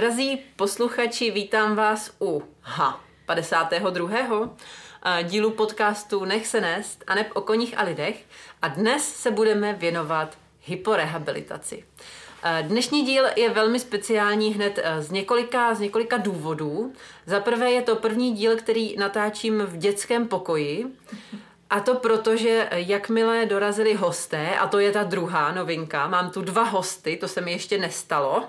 [0.00, 4.50] Drazí posluchači, vítám vás u ha, 52.
[5.22, 8.24] dílu podcastu Nech se nést a neb o koních a lidech
[8.62, 11.84] a dnes se budeme věnovat hyporehabilitaci.
[12.62, 16.92] Dnešní díl je velmi speciální hned z několika, z několika důvodů.
[17.26, 20.86] Za prvé je to první díl, který natáčím v dětském pokoji.
[21.70, 26.42] A to proto, že jakmile dorazili hosté, a to je ta druhá novinka, mám tu
[26.42, 28.48] dva hosty, to se mi ještě nestalo,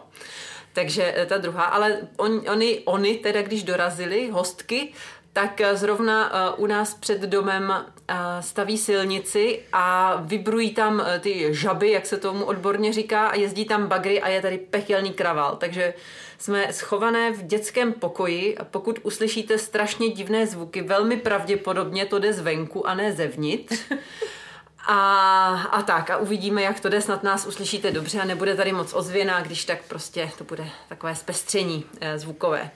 [0.74, 4.94] takže ta druhá, ale on, oni, oni teda, když dorazili, hostky,
[5.34, 11.48] tak zrovna eh, u nás před domem eh, staví silnici a vybrují tam eh, ty
[11.54, 15.56] žaby, jak se tomu odborně říká, a jezdí tam bagry a je tady pekelný kraval.
[15.56, 15.94] Takže
[16.38, 22.88] jsme schované v dětském pokoji pokud uslyšíte strašně divné zvuky, velmi pravděpodobně to jde zvenku
[22.88, 23.80] a ne zevnitř.
[24.88, 28.72] A, a tak, a uvidíme, jak to jde, snad nás uslyšíte dobře a nebude tady
[28.72, 32.72] moc ozvěná, když tak prostě to bude takové zpestření eh, zvukové.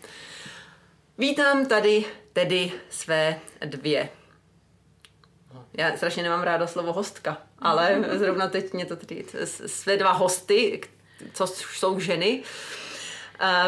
[1.18, 4.10] Vítám tady tedy své dvě.
[5.74, 9.26] Já strašně nemám ráda slovo hostka, ale zrovna teď mě to tedy
[9.66, 10.82] své dva hosty,
[11.34, 12.44] co jsou ženy.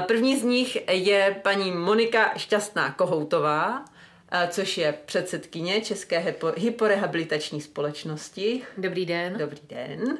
[0.07, 3.85] První z nich je paní Monika Šťastná Kohoutová,
[4.49, 8.61] což je předsedkyně České hyporehabilitační společnosti.
[8.77, 9.37] Dobrý den.
[9.37, 10.17] Dobrý den.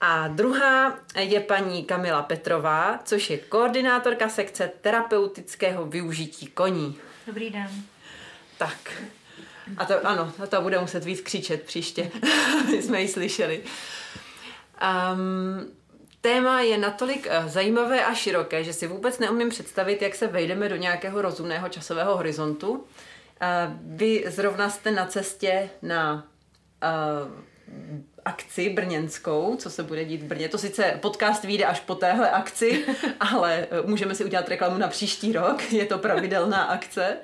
[0.00, 6.98] A druhá je paní Kamila Petrová, což je koordinátorka sekce terapeutického využití koní.
[7.26, 7.70] Dobrý den.
[8.58, 8.92] Tak.
[9.76, 12.10] A to ano, a to bude muset víc křičet příště.
[12.70, 13.62] My jsme ji slyšeli.
[15.12, 15.72] Um,
[16.20, 20.68] téma je natolik uh, zajímavé a široké, že si vůbec neumím představit, jak se vejdeme
[20.68, 22.84] do nějakého rozumného časového horizontu.
[23.80, 26.26] Vy zrovna jste na cestě na
[28.24, 30.48] akci brněnskou, co se bude dít v Brně.
[30.48, 32.84] To sice podcast vyjde až po téhle akci,
[33.20, 35.72] ale můžeme si udělat reklamu na příští rok.
[35.72, 37.16] Je to pravidelná akce.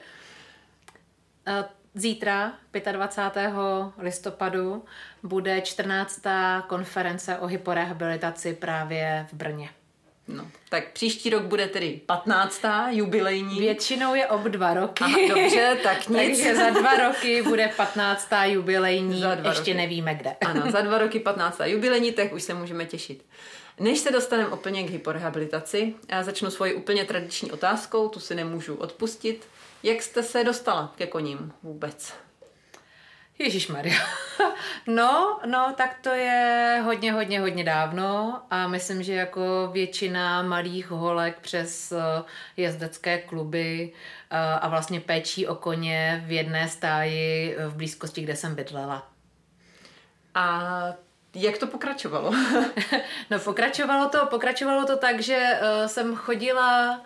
[1.94, 2.52] Zítra,
[2.92, 3.52] 25.
[3.98, 4.84] listopadu,
[5.22, 6.20] bude 14.
[6.66, 9.70] konference o hyporehabilitaci právě v Brně.
[10.28, 12.62] No, tak příští rok bude tedy 15.
[12.90, 13.60] jubilejní.
[13.60, 15.04] Většinou je ob dva roky.
[15.04, 16.18] Aha, dobře, tak nic.
[16.18, 18.28] Takže za dva roky bude 15.
[18.44, 19.74] jubilejní, za dva ještě roky.
[19.74, 20.36] nevíme kde.
[20.46, 21.60] Ano, za dva roky 15.
[21.64, 23.24] jubilejní, tak už se můžeme těšit.
[23.80, 28.74] Než se dostaneme úplně k hyporehabilitaci, já začnu svoji úplně tradiční otázkou, tu si nemůžu
[28.74, 29.46] odpustit.
[29.82, 32.14] Jak jste se dostala ke koním vůbec?
[33.42, 33.96] Ježíš Maria.
[34.86, 40.90] No, no, tak to je hodně, hodně, hodně dávno a myslím, že jako většina malých
[40.90, 42.22] holek přes eh,
[42.56, 43.92] jezdecké kluby
[44.30, 49.10] eh, a vlastně péčí o koně v jedné stáji v blízkosti, kde jsem bydlela.
[50.34, 50.62] A
[51.34, 52.32] jak to pokračovalo?
[53.30, 57.00] no pokračovalo to, pokračovalo to tak, že jsem chodila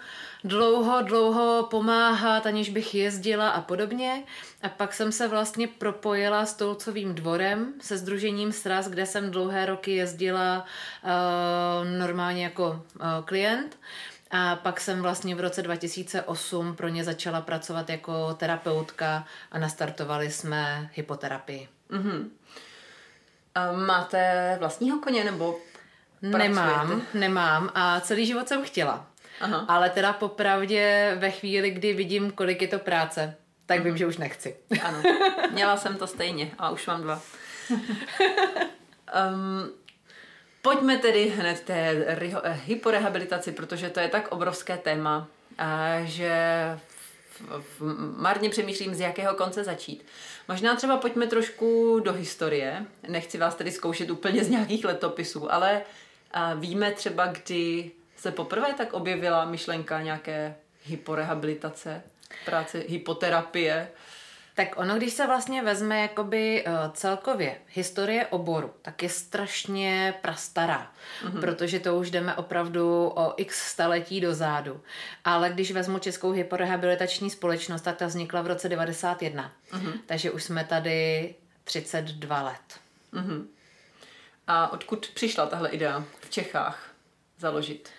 [0.47, 4.23] dlouho, dlouho pomáhat, aniž bych jezdila a podobně.
[4.63, 9.67] A pak jsem se vlastně propojila s Tolcovým dvorem, se Združením Sraz, kde jsem dlouhé
[9.67, 10.65] roky jezdila
[11.05, 13.79] uh, normálně jako uh, klient.
[14.31, 20.31] A pak jsem vlastně v roce 2008 pro ně začala pracovat jako terapeutka a nastartovali
[20.31, 21.69] jsme hypoterapii.
[21.91, 22.29] Mm-hmm.
[23.55, 25.59] A máte vlastního koně nebo
[26.21, 26.49] pracujete?
[26.49, 29.07] Nemám, nemám a celý život jsem chtěla.
[29.41, 29.65] Aha.
[29.69, 33.37] Ale teda popravdě ve chvíli, kdy vidím, kolik je to práce,
[33.67, 33.99] tak vím, mhm.
[33.99, 34.57] že už nechci.
[34.83, 35.03] Ano,
[35.53, 37.23] měla jsem to stejně a už mám dva.
[37.71, 39.71] um,
[40.63, 42.07] pojďme tedy hned té
[42.65, 45.29] hyporehabilitaci, protože to je tak obrovské téma,
[46.05, 46.33] že
[48.17, 50.07] marně přemýšlím, z jakého konce začít.
[50.49, 52.87] Možná třeba pojďme trošku do historie.
[53.09, 55.83] Nechci vás tedy zkoušet úplně z nějakých letopisů, ale
[56.55, 57.91] víme třeba, kdy
[58.27, 60.55] se poprvé tak objevila myšlenka nějaké
[60.85, 62.03] hyporehabilitace,
[62.45, 63.89] práce hypoterapie.
[64.55, 70.93] Tak ono, když se vlastně vezme jakoby uh, celkově historie oboru, tak je strašně prastará,
[71.23, 71.41] mm-hmm.
[71.41, 74.81] protože to už jdeme opravdu o x staletí dozadu.
[75.25, 79.53] Ale když vezmu Českou hyporehabilitační společnost, tak ta vznikla v roce 91.
[79.73, 79.93] Mm-hmm.
[80.07, 81.35] Takže už jsme tady
[81.65, 82.81] 32 let.
[83.15, 83.47] Mm-hmm.
[84.47, 86.91] A odkud přišla tahle idea v Čechách
[87.39, 87.96] založit?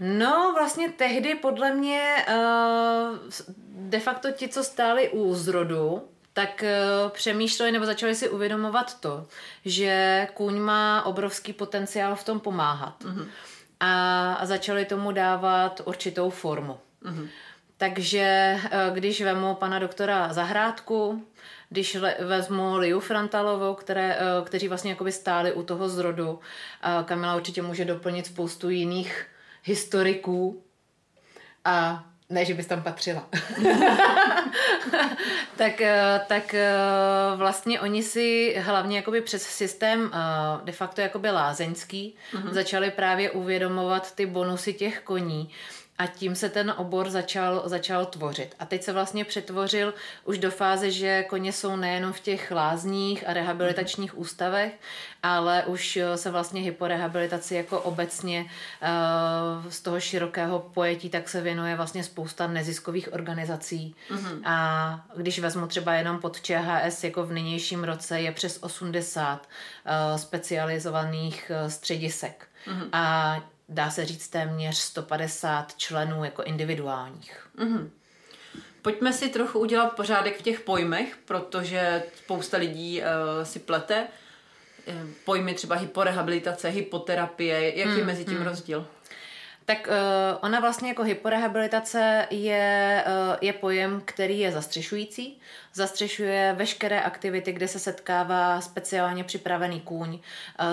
[0.00, 3.18] No, vlastně tehdy podle mě uh,
[3.70, 9.26] de facto ti, co stáli u zrodu, tak uh, přemýšleli nebo začali si uvědomovat to,
[9.64, 13.04] že kůň má obrovský potenciál v tom pomáhat.
[13.04, 13.26] Mm-hmm.
[13.80, 16.78] A, a začali tomu dávat určitou formu.
[17.04, 17.28] Mm-hmm.
[17.76, 21.26] Takže uh, když vemu pana doktora Zahrádku,
[21.68, 26.40] když le, vezmu Liu Frantalovou, které, kteří vlastně jakoby stáli u toho zrodu,
[27.04, 29.26] Kamila určitě může doplnit spoustu jiných
[29.62, 30.62] historiků,
[31.64, 33.28] a ne, že bys tam patřila.
[35.56, 36.72] tak, eh, tak eh,
[37.36, 40.18] vlastně oni si hlavně jakoby přes systém eh,
[40.64, 42.52] de facto jakoby lázeňský uh-huh.
[42.52, 45.50] začali právě uvědomovat ty bonusy těch koní
[45.98, 48.54] a tím se ten obor začal, začal tvořit.
[48.58, 53.28] A teď se vlastně přetvořil už do fáze, že koně jsou nejenom v těch lázních
[53.28, 54.20] a rehabilitačních mm.
[54.20, 54.72] ústavech,
[55.22, 61.76] ale už se vlastně hyporehabilitaci jako obecně uh, z toho širokého pojetí tak se věnuje
[61.76, 63.94] vlastně spousta neziskových organizací.
[64.10, 64.46] Mm.
[64.46, 69.48] A když vezmu třeba jenom pod ČHS, jako v nynějším roce je přes 80
[69.86, 72.48] uh, specializovaných středisek.
[72.66, 72.88] Mm.
[72.92, 73.36] A
[73.68, 77.48] dá se říct téměř 150 členů jako individuálních.
[77.58, 77.90] Mm-hmm.
[78.82, 84.06] Pojďme si trochu udělat pořádek v těch pojmech, protože spousta lidí uh, si plete
[84.86, 84.94] uh,
[85.24, 88.44] pojmy třeba hyporehabilitace, hypoterapie, jaký je mm, mezi tím mm.
[88.44, 88.86] rozdíl?
[89.68, 95.40] Tak uh, ona vlastně jako hyporehabilitace je, uh, je pojem, který je zastřešující.
[95.74, 100.20] Zastřešuje veškeré aktivity, kde se setkává speciálně připravený kůň uh,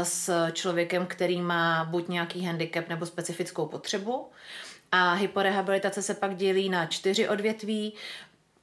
[0.03, 4.29] s člověkem, který má buď nějaký handicap nebo specifickou potřebu.
[4.91, 7.93] A hyporehabilitace se pak dělí na čtyři odvětví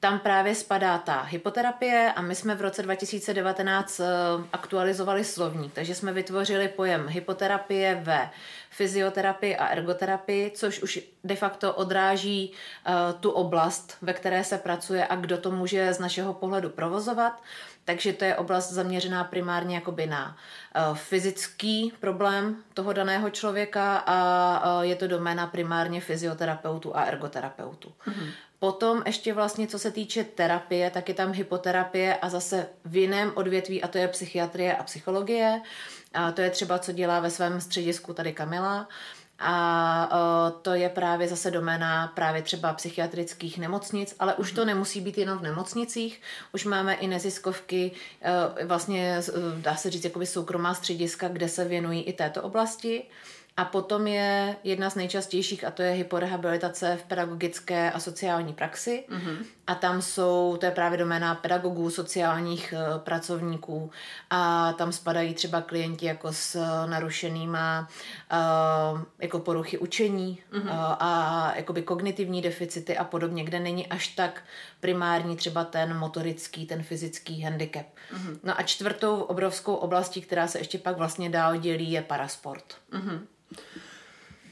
[0.03, 4.01] tam právě spadá ta hypoterapie a my jsme v roce 2019
[4.53, 8.31] aktualizovali slovník, takže jsme vytvořili pojem hypoterapie ve
[8.71, 15.07] fyzioterapii a ergoterapii, což už de facto odráží uh, tu oblast, ve které se pracuje
[15.07, 17.43] a kdo to může z našeho pohledu provozovat.
[17.85, 20.37] Takže to je oblast zaměřená primárně jakoby na
[20.91, 27.93] uh, fyzický problém toho daného člověka a je to doména primárně fyzioterapeutu a ergoterapeutu.
[28.07, 28.31] Mm-hmm.
[28.63, 33.33] Potom ještě vlastně, co se týče terapie, tak je tam hypoterapie a zase v jiném
[33.35, 35.63] odvětví, a to je psychiatrie a psychologie.
[36.15, 38.89] A to je třeba, co dělá ve svém středisku tady Kamila.
[39.39, 45.19] A to je právě zase doména právě třeba psychiatrických nemocnic, ale už to nemusí být
[45.19, 46.21] jenom v nemocnicích,
[46.53, 47.91] už máme i neziskovky,
[48.65, 49.21] vlastně
[49.57, 53.05] dá se říct jakoby soukromá střediska, kde se věnují i této oblasti.
[53.57, 59.05] A potom je jedna z nejčastějších, a to je hyporehabilitace v pedagogické a sociální praxi.
[59.11, 59.37] Mm-hmm.
[59.67, 63.91] A tam jsou, to je právě doména pedagogů, sociálních uh, pracovníků.
[64.31, 67.89] A tam spadají třeba klienti jako s uh, narušenýma
[68.33, 70.63] uh, jako poruchy učení mm-hmm.
[70.63, 74.43] uh, a jakoby kognitivní deficity a podobně, kde není až tak
[74.81, 77.87] primární třeba ten motorický, ten fyzický handicap.
[77.87, 78.39] Mm-hmm.
[78.43, 82.75] No a čtvrtou obrovskou oblastí, která se ještě pak vlastně dál dělí, je parasport.
[82.93, 83.21] Mm-hmm.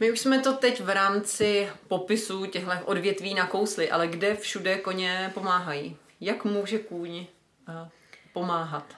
[0.00, 5.30] My už jsme to teď v rámci popisu těchto odvětví nakousli, ale kde všude koně
[5.34, 5.96] pomáhají?
[6.20, 7.10] Jak může kůň
[7.68, 7.88] uh,
[8.32, 8.94] pomáhat?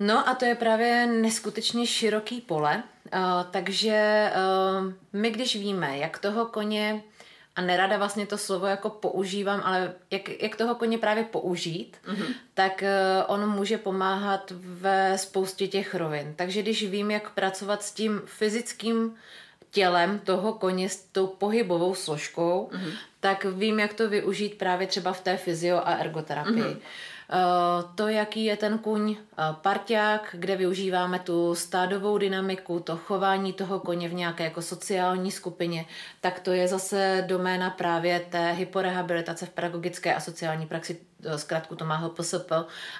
[0.00, 2.82] No a to je právě neskutečně široký pole,
[3.14, 7.02] uh, takže uh, my když víme, jak toho koně,
[7.56, 12.34] a nerada vlastně to slovo jako používám, ale jak, jak toho koně právě použít, mm-hmm.
[12.54, 16.34] tak uh, on může pomáhat ve spoustě těch rovin.
[16.36, 19.14] Takže když vím, jak pracovat s tím fyzickým
[19.70, 22.92] tělem toho koně s tou pohybovou složkou, mm-hmm.
[23.20, 26.54] tak vím, jak to využít právě třeba v té fyzio a ergoterapii.
[26.54, 26.78] Mm-hmm.
[27.30, 33.52] Eh, to, jaký je ten kuň eh, parťák, kde využíváme tu stádovou dynamiku, to chování
[33.52, 35.86] toho koně v nějaké jako sociální skupině,
[36.20, 41.76] tak to je zase doména právě té hyporehabilitace v pedagogické a sociální praxi, eh, zkrátku
[41.76, 42.52] to má HPSP,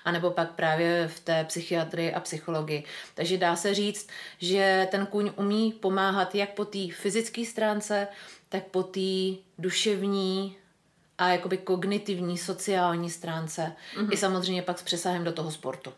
[0.04, 2.84] anebo pak právě v té psychiatrii a psychologii.
[3.14, 8.08] Takže dá se říct, že ten kuň umí pomáhat jak po té fyzické stránce,
[8.48, 10.56] tak po té duševní,
[11.18, 13.72] a jakoby kognitivní, sociální stránce.
[13.96, 14.12] Mm-hmm.
[14.12, 15.92] I samozřejmě pak s přesahem do toho sportu.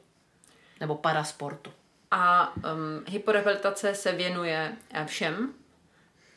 [0.80, 1.72] Nebo parasportu.
[2.10, 2.62] A um,
[3.08, 5.54] hyporehabilitace se věnuje eh, všem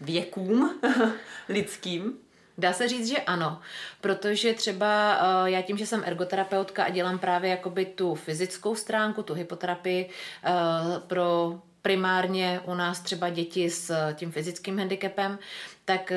[0.01, 0.79] věkům
[1.49, 2.17] lidským?
[2.57, 3.61] Dá se říct, že ano,
[4.01, 9.23] protože třeba uh, já tím, že jsem ergoterapeutka a dělám právě jakoby tu fyzickou stránku,
[9.23, 15.39] tu hypoterapii uh, pro primárně u nás třeba děti s tím fyzickým handicapem,
[15.85, 16.11] tak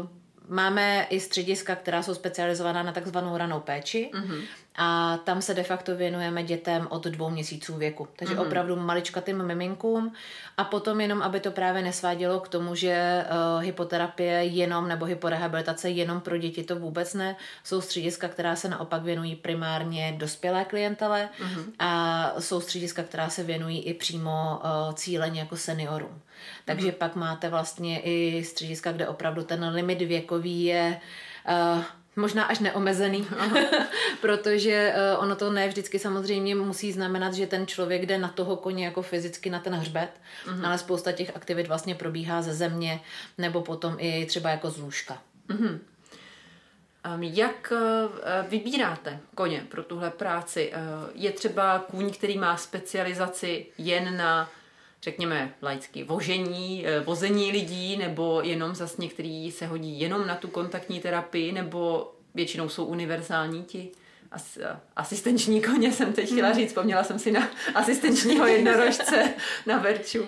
[0.00, 0.08] uh,
[0.48, 4.42] Máme i střediska, která jsou specializovaná na takzvanou ranou péči mm-hmm.
[4.80, 8.08] A tam se de facto věnujeme dětem od dvou měsíců věku.
[8.16, 8.46] Takže mm-hmm.
[8.46, 10.12] opravdu maličkatým miminkům
[10.56, 15.90] a potom jenom, aby to právě nesvádělo k tomu, že uh, hypoterapie jenom nebo hyporehabilitace
[15.90, 17.36] jenom pro děti to vůbec ne.
[17.64, 21.64] Jsou střediska, která se naopak věnují primárně dospělé klientele mm-hmm.
[21.78, 26.20] a jsou střediska, která se věnují i přímo uh, cíleně jako seniorům.
[26.64, 26.98] Takže mm-hmm.
[26.98, 31.00] pak máte vlastně i střediska, kde opravdu ten limit věkový je
[31.48, 31.82] uh,
[32.18, 33.26] možná až neomezený,
[34.20, 38.56] protože uh, ono to ne vždycky samozřejmě musí znamenat, že ten člověk jde na toho
[38.56, 40.10] koně jako fyzicky na ten hřbet,
[40.46, 40.66] mm-hmm.
[40.66, 43.00] ale spousta těch aktivit vlastně probíhá ze země
[43.38, 45.18] nebo potom i třeba jako z lůžka.
[45.48, 45.78] Mm-hmm.
[47.20, 50.72] Jak eh, vybíráte koně pro tuhle práci?
[50.72, 50.78] Eh,
[51.14, 54.50] je třeba kůň, který má specializaci jen na,
[55.02, 60.48] řekněme, laicky vožení, eh, vození lidí, nebo jenom zas některý se hodí jenom na tu
[60.48, 63.90] kontaktní terapii, nebo většinou jsou univerzální ti
[64.30, 64.58] as,
[64.96, 66.56] asistenční koně, jsem teď chtěla hmm.
[66.56, 69.34] říct, vzpomněla jsem si na asistenčního jednorožce
[69.66, 70.26] na Verču.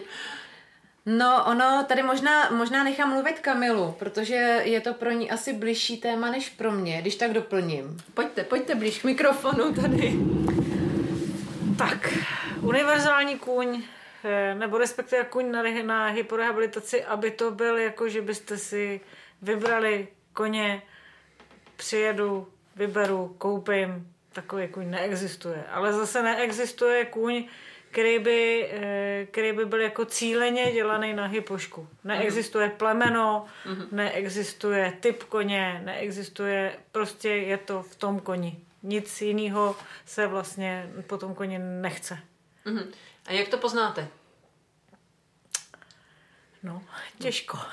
[1.07, 4.35] No, ono, tady možná, možná nechám mluvit Kamilu, protože
[4.65, 7.97] je to pro ní asi bližší téma než pro mě, když tak doplním.
[8.15, 10.17] Pojďte, pojďte blíž k mikrofonu tady.
[11.79, 12.15] Tak,
[12.61, 13.83] univerzální kůň,
[14.55, 19.01] nebo respektive kůň na, na hyporehabilitaci, aby to byl jako, že byste si
[19.43, 20.83] vybrali koně,
[21.77, 25.65] přijedu, vyberu, koupím, takový kůň neexistuje.
[25.71, 27.49] Ale zase neexistuje kůň,
[27.91, 31.89] který by, eh, který by byl jako cíleně dělaný na hypošku.
[32.05, 33.87] Neexistuje plemeno, mm-hmm.
[33.93, 38.57] neexistuje typ koně, neexistuje, prostě je to v tom koni.
[38.83, 42.19] Nic jiného se vlastně po tom koni nechce.
[42.67, 42.87] Mm-hmm.
[43.27, 44.09] A jak to poznáte?
[46.63, 46.83] No,
[47.19, 47.59] těžko.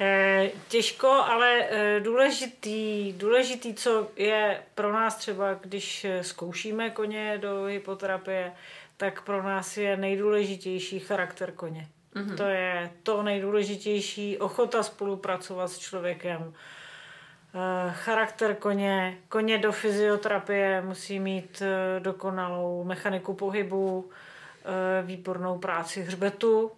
[0.00, 7.38] Eh, těžko, ale eh, důležitý, důležitý, co je pro nás třeba, když eh, zkoušíme koně
[7.38, 8.52] do hypoterapie,
[8.96, 11.88] tak pro nás je nejdůležitější charakter koně.
[12.14, 12.36] Mm-hmm.
[12.36, 16.54] To je to nejdůležitější, ochota spolupracovat s člověkem,
[17.90, 21.62] charakter koně, koně do fyzioterapie musí mít
[21.98, 24.10] dokonalou mechaniku pohybu,
[25.02, 26.72] výbornou práci hřbetu,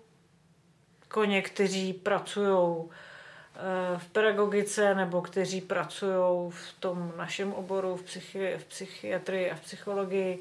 [1.09, 8.59] koně, kteří pracují eh, v pedagogice nebo kteří pracují v tom našem oboru v, psychi-
[8.59, 10.39] v psychiatrii a v psychologii,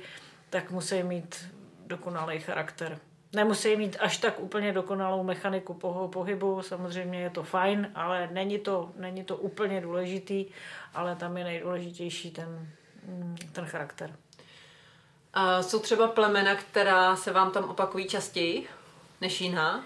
[0.50, 1.54] tak musí mít
[1.86, 3.00] dokonalý charakter.
[3.36, 5.74] Nemusí mít až tak úplně dokonalou mechaniku
[6.14, 10.46] pohybu, samozřejmě je to fajn, ale není to, není to úplně důležitý,
[10.94, 12.68] ale tam je nejdůležitější ten,
[13.08, 14.16] mm, ten charakter.
[15.34, 18.68] A jsou třeba plemena, která se vám tam opakují častěji
[19.22, 19.84] než jiná?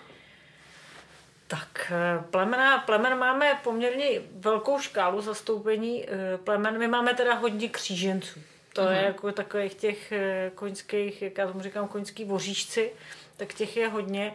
[1.48, 6.78] Tak eh, plemena, plemen máme poměrně velkou škálu zastoupení eh, plemen.
[6.78, 8.40] My máme teda hodně kříženců.
[8.74, 8.92] To uh-huh.
[8.92, 9.06] je mhm.
[9.06, 12.92] jako takových těch eh, koňských, jak já tomu říkám, koňský voříšci,
[13.40, 14.34] tak těch je hodně.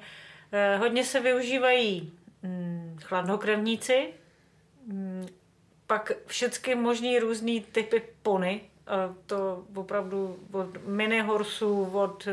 [0.79, 4.09] Hodně se využívají hm, chladnokrevníci,
[4.87, 5.27] hm,
[5.87, 8.61] pak všechny možný různý typy pony,
[9.27, 12.29] to opravdu od mini horsů, od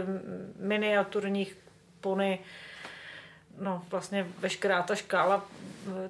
[0.59, 1.57] miniaturních
[2.01, 2.39] pony,
[3.61, 5.45] no, vlastně veškerá ta škála,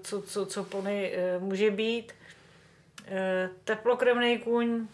[0.02, 2.14] co, co, co pony e, může být.
[3.64, 4.88] Teplokrevný kůň,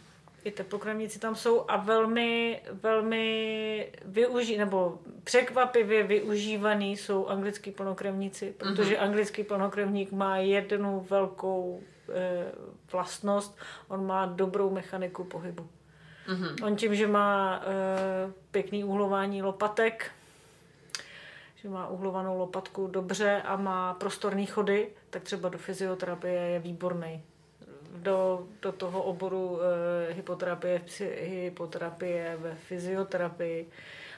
[0.47, 8.95] i teplokrevníci tam jsou a velmi, velmi využí, nebo překvapivě využívaný jsou anglický plnokrevníci, protože
[8.95, 9.03] mm-hmm.
[9.03, 11.81] anglický plnokrevník má jednu velkou
[12.13, 12.45] e,
[12.91, 15.67] vlastnost, on má dobrou mechaniku pohybu.
[16.27, 16.65] Mm-hmm.
[16.65, 20.11] On tím, že má e, pěkný uhlování lopatek,
[21.55, 27.23] že má uhlovanou lopatku dobře a má prostorný chody, tak třeba do fyzioterapie je výborný.
[27.95, 29.59] Do, do toho oboru
[30.09, 30.81] e, hypoterapie,
[31.19, 33.69] hypoterapie ve fyzioterapii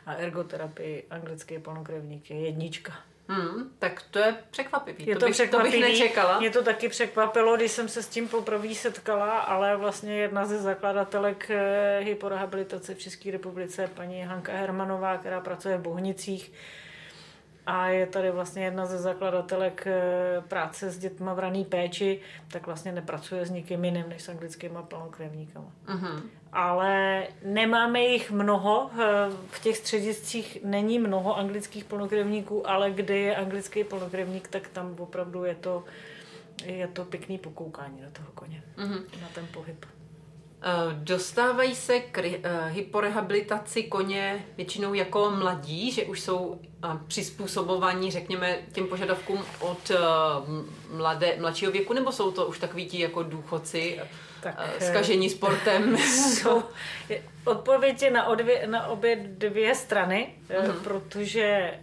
[0.06, 2.94] a ergoterapii anglický plnokrevník je jednička.
[3.32, 5.08] Hmm, tak to je překvapivý.
[5.08, 5.72] Je to, to, bych, překvapivý.
[5.72, 6.40] to bych nečekala.
[6.40, 10.62] Mě to taky překvapilo, když jsem se s tím poprvé setkala, ale vlastně jedna ze
[10.62, 16.52] zakladatelek eh, hyporehabilitace v České republice, paní Hanka Hermanová, která pracuje v Bohnicích,
[17.66, 22.66] a je tady vlastně jedna ze zakladatelek eh, práce s dětma v raný péči, tak
[22.66, 25.72] vlastně nepracuje s nikým jiným než s anglickými plnokrevníkama.
[25.88, 26.22] Uh-huh.
[26.54, 29.06] Ale nemáme jich mnoho, eh,
[29.50, 35.44] v těch střediscích není mnoho anglických plnokrevníků, ale kde je anglický plnokrevník, tak tam opravdu
[35.44, 35.84] je to,
[36.66, 39.22] je to pěkný pokoukání na toho koně, uh-huh.
[39.22, 39.86] na ten pohyb.
[40.62, 48.12] Eh, dostávají se k eh, hyporehabilitaci koně většinou jako mladí, že už jsou eh, přizpůsobovaní,
[48.12, 49.92] řekněme, těm požadavkům od
[50.92, 54.00] mladé, mladšího věku, nebo jsou to už takový ti jako důchodci,
[54.42, 55.98] tak, skažení sportem?
[56.34, 56.64] Jsou,
[57.46, 60.84] odpověď je na, odvě, na obě dvě strany, uh-huh.
[60.84, 61.74] protože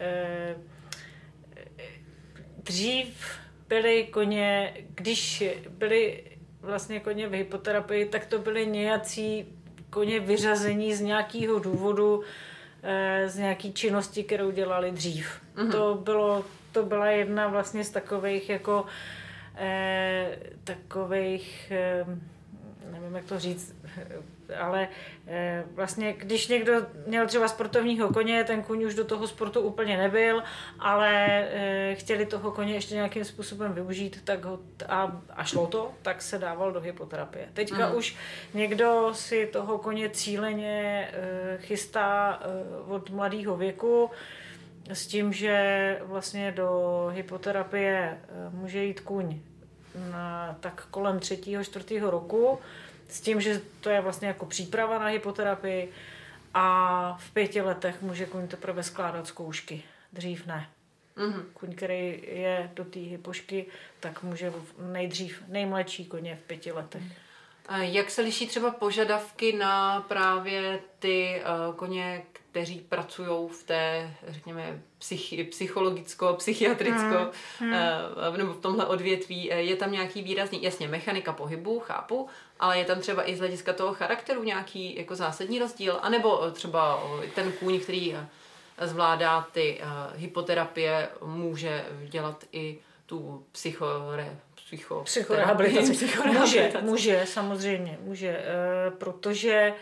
[2.63, 6.25] dřív byly koně, když byly
[6.67, 9.47] vlastně koně v hypoterapii, tak to byly nějací
[9.91, 12.23] koně vyřazení z nějakého důvodu,
[12.83, 15.41] eh, z nějaký činnosti, kterou dělali dřív.
[15.57, 15.73] Mm-hmm.
[15.73, 18.85] To, bylo, to byla jedna vlastně z takových jako
[19.57, 22.07] eh, takových eh,
[22.91, 23.75] nevím, jak to říct,
[24.59, 24.89] ale
[25.27, 26.73] eh, vlastně, když někdo
[27.07, 30.43] měl třeba sportovního koně, ten kůň už do toho sportu úplně nebyl,
[30.79, 35.93] ale eh, chtěli toho koně ještě nějakým způsobem využít tak ho, a, a šlo to,
[36.03, 37.49] tak se dával do hypoterapie.
[37.53, 37.97] Teďka mm.
[37.97, 38.17] už
[38.55, 42.41] někdo si toho koně cíleně eh, chystá
[42.89, 44.11] od mladého věku,
[44.93, 49.41] s tím, že vlastně do hypoterapie může jít kůň
[50.11, 52.59] na, tak kolem třetího, čtvrtého roku,
[53.09, 55.93] s tím, že to je vlastně jako příprava na hypoterapii
[56.55, 59.83] a v pěti letech může kuň teprve skládat zkoušky.
[60.13, 60.69] Dřív ne.
[61.17, 61.45] Mm-hmm.
[61.55, 63.67] Kuň, který je do té hypošky,
[64.01, 67.03] tak může nejdřív, nejmladší koně v pěti letech.
[67.69, 74.11] A jak se liší třeba požadavky na právě ty uh, koně, kteří pracují v té,
[74.29, 77.73] řekněme, psychi, psychologicko, psychiatricko, hmm.
[77.73, 78.37] Hmm.
[78.37, 82.29] nebo v tomhle odvětví, eh, je tam nějaký výrazný, jasně, mechanika pohybu, chápu,
[82.61, 86.51] ale je tam třeba i z hlediska toho charakteru nějaký jako zásadní rozdíl, anebo eh,
[86.51, 87.03] třeba
[87.35, 88.17] ten kůň, který
[88.83, 89.81] zvládá ty
[90.15, 95.93] hypoterapie, může dělat i tu psychore, psycho, psychorehabilitaci.
[95.93, 96.85] psychorehabilitaci.
[96.85, 98.45] Může, může, samozřejmě, může,
[98.99, 99.75] protože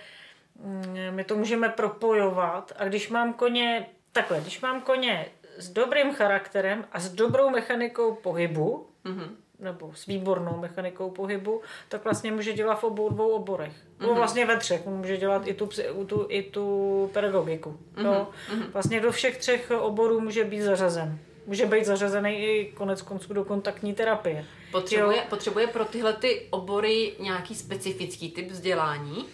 [0.59, 5.26] Mm, my to můžeme propojovat a když mám koně, takhle, když mám koně
[5.57, 9.28] s dobrým charakterem a s dobrou mechanikou pohybu, mm-hmm.
[9.59, 13.73] Nebo s výbornou mechanikou pohybu, tak vlastně může dělat v obou dvou oborech.
[13.73, 14.01] Mm-hmm.
[14.01, 14.87] Nebo vlastně ve třech.
[14.87, 15.69] Může dělat i tu,
[16.07, 17.79] tu, i tu pedagogiku.
[17.97, 18.27] Mm-hmm.
[18.73, 21.19] Vlastně do všech třech oborů může být zařazen.
[21.47, 24.45] Může být zařazený i konec konců do kontaktní terapie.
[24.73, 29.27] Potřebuje, potřebuje pro tyhle ty obory nějaký specifický typ vzdělání?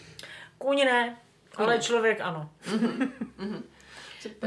[0.58, 1.16] Kůň ne,
[1.56, 1.64] kůň.
[1.64, 2.50] ale člověk ano.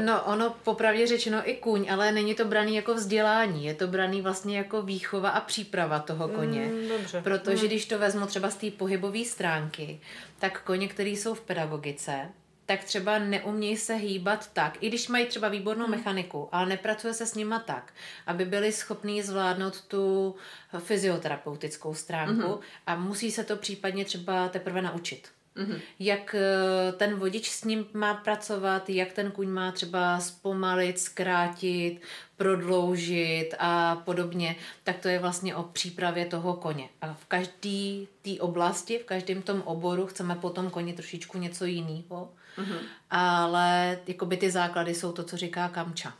[0.04, 4.22] No, ono popravdě řečeno i kůň, ale není to braný jako vzdělání, je to braný
[4.22, 6.66] vlastně jako výchova a příprava toho koně.
[6.66, 7.20] Mm, dobře.
[7.22, 7.68] Protože mm.
[7.68, 10.00] když to vezmu třeba z té pohybové stránky,
[10.38, 12.28] tak koně, které jsou v pedagogice,
[12.66, 15.96] tak třeba neumějí se hýbat tak, i když mají třeba výbornou hmm.
[15.96, 17.92] mechaniku, ale nepracuje se s nima tak,
[18.26, 20.34] aby byli schopní zvládnout tu
[20.78, 22.60] fyzioterapeutickou stránku hmm.
[22.86, 25.28] a musí se to případně třeba teprve naučit.
[25.56, 25.80] Mm-hmm.
[25.98, 32.00] Jak eh, ten vodič s ním má pracovat, jak ten kuň má třeba zpomalit, zkrátit,
[32.36, 36.88] prodloužit a podobně, tak to je vlastně o přípravě toho koně.
[37.02, 42.32] A v každé té oblasti, v každém tom oboru chceme potom koni trošičku něco jiného,
[42.58, 42.78] mm-hmm.
[43.10, 46.14] ale jakoby ty základy jsou to, co říká Kamča.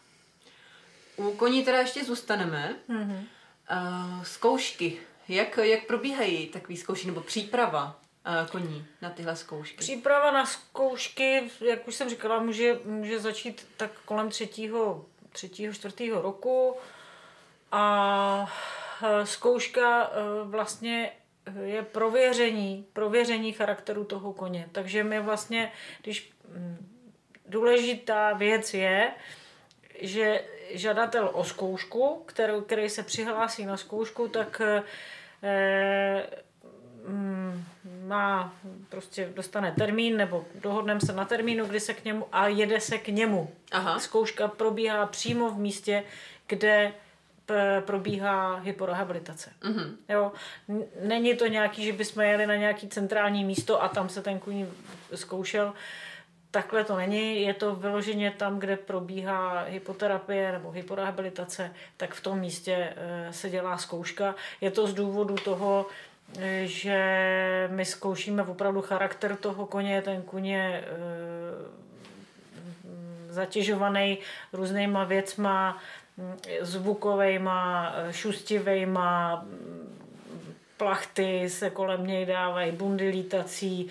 [1.17, 2.77] U koní teda ještě zůstaneme.
[2.89, 3.25] Mm-hmm.
[3.71, 4.99] Uh, zkoušky.
[5.29, 8.04] Jak, jak probíhají takové zkoušky nebo příprava?
[8.51, 9.77] Koní na tyhle zkoušky?
[9.77, 16.23] Příprava na zkoušky, jak už jsem říkala, může, může začít tak kolem třetího, třetího, čtvrtého
[16.23, 16.77] roku
[17.73, 18.53] a
[19.03, 21.13] e, zkouška e, vlastně
[21.63, 24.69] je prověření, prověření charakteru toho koně.
[24.73, 26.89] Takže my vlastně, když mm,
[27.47, 29.13] důležitá věc je,
[30.01, 34.83] že žadatel o zkoušku, kterou, který se přihlásí na zkoušku, tak e,
[35.43, 36.45] mm,
[38.07, 38.55] má,
[38.89, 42.99] prostě dostane termín nebo dohodneme se na termínu, kdy se k němu a jede se
[42.99, 43.51] k němu.
[43.73, 43.99] Aha.
[43.99, 46.05] Zkouška probíhá přímo v místě,
[46.47, 46.93] kde
[47.81, 49.51] probíhá hyporehabilitace.
[49.63, 49.95] Mm-hmm.
[50.09, 50.33] Jo?
[51.03, 54.67] Není to nějaký, že bychom jeli na nějaký centrální místo a tam se ten kůň
[55.15, 55.73] zkoušel.
[56.51, 62.39] Takhle to není, je to vyloženě tam, kde probíhá hypoterapie nebo hyporehabilitace, tak v tom
[62.41, 64.35] místě e, se dělá zkouška.
[64.61, 65.87] Je to z důvodu toho,
[66.65, 70.85] že my zkoušíme opravdu charakter toho koně, ten kůň je e,
[73.29, 74.19] zatěžovaný
[74.53, 75.79] různýma věcma,
[76.61, 79.45] zvukovejma, šustivejma,
[80.77, 83.89] plachty se kolem něj dávají, bundy lítací,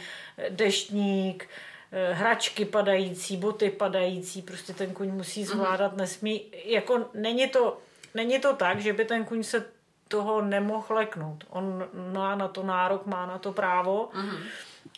[0.49, 1.49] deštník,
[1.91, 7.77] e, hračky padající, boty padající, prostě ten kuň musí zvládat, nesmí, jako není to,
[8.13, 9.65] není to tak, že by ten kuň se
[10.13, 11.43] toho nemohl leknout.
[11.49, 14.38] On má na to nárok, má na to právo, mm-hmm.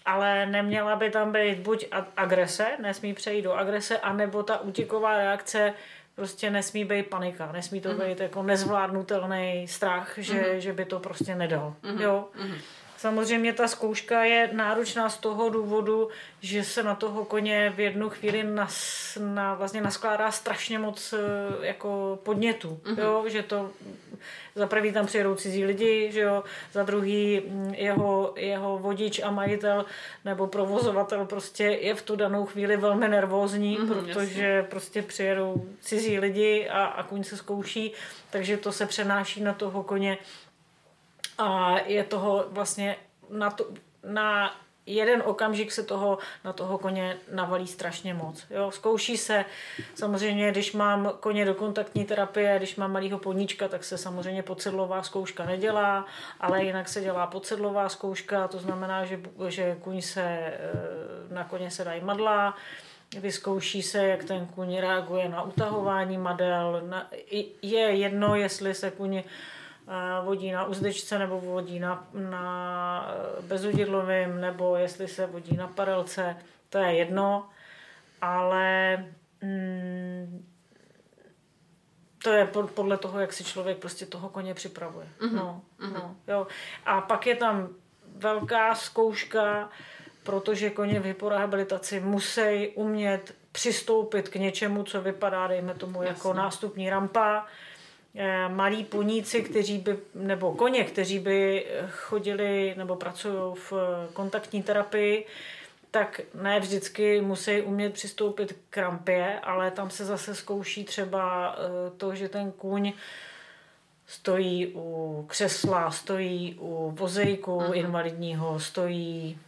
[0.05, 1.85] ale neměla by tam být buď
[2.17, 5.73] agrese, nesmí přejít do agrese, anebo ta útěková reakce
[6.15, 8.07] prostě nesmí být panika, nesmí to mm-hmm.
[8.07, 10.57] být jako nezvládnutelný strach, že, mm-hmm.
[10.57, 11.75] že by to prostě nedal.
[11.83, 12.01] Mm-hmm.
[12.01, 12.27] Jo?
[12.35, 12.57] Mm-hmm.
[13.05, 16.09] Samozřejmě ta zkouška je náročná z toho důvodu,
[16.41, 21.67] že se na toho koně v jednu chvíli nas, na, vlastně naskládá strašně moc eh,
[21.67, 22.79] jako podnětů.
[22.83, 22.99] Mm-hmm.
[22.99, 23.23] Jo?
[23.27, 23.69] Že to
[24.55, 26.43] za prvý tam přijedou cizí lidi, že jo?
[26.73, 29.85] za druhý mm, jeho, jeho vodič a majitel
[30.25, 34.69] nebo provozovatel prostě je v tu danou chvíli velmi nervózní, mm-hmm, protože jasně.
[34.69, 37.93] prostě přijedou cizí lidi a, a kuň se zkouší,
[38.29, 40.17] takže to se přenáší na toho koně
[41.37, 42.95] a je toho vlastně
[43.29, 43.65] na to,
[44.03, 48.45] na jeden okamžik se toho na toho koně navalí strašně moc.
[48.49, 49.45] Jo, zkouší se,
[49.95, 55.03] samozřejmě, když mám koně do kontaktní terapie, když mám malýho podníčka, tak se samozřejmě podsedlová
[55.03, 56.05] zkouška nedělá,
[56.39, 60.59] ale jinak se dělá podsedlová zkouška, to znamená, že, že kuň se, eh,
[61.33, 62.57] na koně se dají madla,
[63.19, 66.81] vyzkouší se, jak ten kuň reaguje na utahování madel.
[66.89, 67.09] Na,
[67.61, 69.23] je jedno, jestli se kuň
[70.23, 76.37] vodí na uzdečce nebo vodí na, na bezudidlovým nebo jestli se vodí na parelce,
[76.69, 77.49] to je jedno,
[78.21, 78.97] ale
[79.41, 80.45] mm,
[82.23, 85.07] to je podle toho, jak si člověk prostě toho koně připravuje.
[85.19, 85.33] Mm-hmm.
[85.33, 85.93] No, mm-hmm.
[85.93, 86.47] no, jo.
[86.85, 87.69] A pak je tam
[88.15, 89.69] velká zkouška,
[90.23, 96.29] protože koně v hyporehabilitaci musí umět přistoupit k něčemu, co vypadá, dejme tomu, jako Jasně.
[96.29, 97.49] jako nástupní rampa, Eh,
[98.47, 103.73] malí poníci, kteří by, nebo koně, kteří by chodili nebo pracují v
[104.13, 105.25] kontaktní terapii,
[105.95, 111.91] tak ne vždycky musí umět přistoupit k rampě, ale tam se zase zkouší třeba eh,
[111.97, 112.93] to, že ten kůň
[114.07, 117.73] stojí u křesla, stojí u vozejku uh-huh.
[117.73, 119.39] invalidního, stojí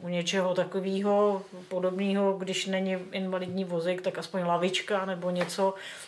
[0.00, 6.07] u něčeho takového podobného, když není invalidní vozejk, tak aspoň lavička nebo něco, Eh,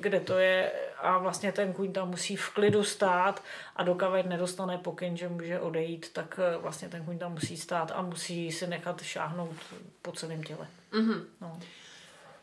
[0.00, 3.42] kde to je a vlastně ten kůň tam musí v klidu stát
[3.76, 7.92] a dokud nedostane pokyn, že může odejít, tak eh, vlastně ten kůň tam musí stát
[7.94, 9.56] a musí si nechat šáhnout
[10.02, 10.66] po celém těle.
[10.92, 11.24] Mm-hmm.
[11.40, 11.60] No.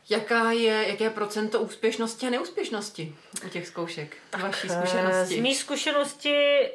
[0.09, 3.15] Jaká je, jaké je procento úspěšnosti a neúspěšnosti
[3.45, 4.17] u těch zkoušek?
[4.29, 5.35] Tak, vaší eh, zkušenosti?
[5.35, 6.69] Z mý zkušenosti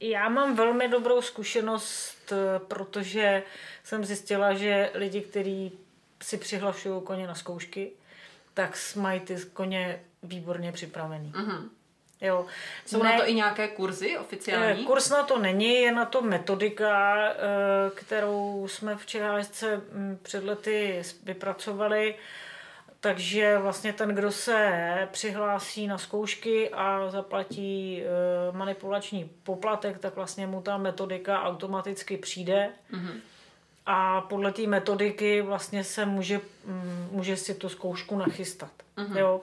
[0.00, 3.42] já mám velmi dobrou zkušenost, protože
[3.84, 5.72] jsem zjistila, že lidi, kteří
[6.22, 7.92] si přihlašují koně na zkoušky,
[8.54, 11.32] tak mají ty koně výborně připravený.
[11.32, 11.68] Mm-hmm.
[12.20, 12.46] Jo.
[12.86, 14.82] Jsou ne, na to i nějaké kurzy oficiální?
[14.82, 17.34] Eh, kurz na to není, je na to metodika, eh,
[17.94, 22.14] kterou jsme v ČHSC hm, před lety vypracovali.
[23.00, 28.06] Takže vlastně ten, kdo se přihlásí na zkoušky a zaplatí eh,
[28.56, 32.70] manipulační poplatek, tak vlastně mu ta metodika automaticky přijde.
[32.92, 33.20] Mm-hmm
[33.86, 38.72] a podle té metodiky vlastně se může, mm, může si tu zkoušku nachystat.
[38.96, 39.18] Uh-huh.
[39.18, 39.40] Jo.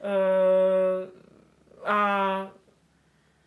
[0.00, 2.50] E, a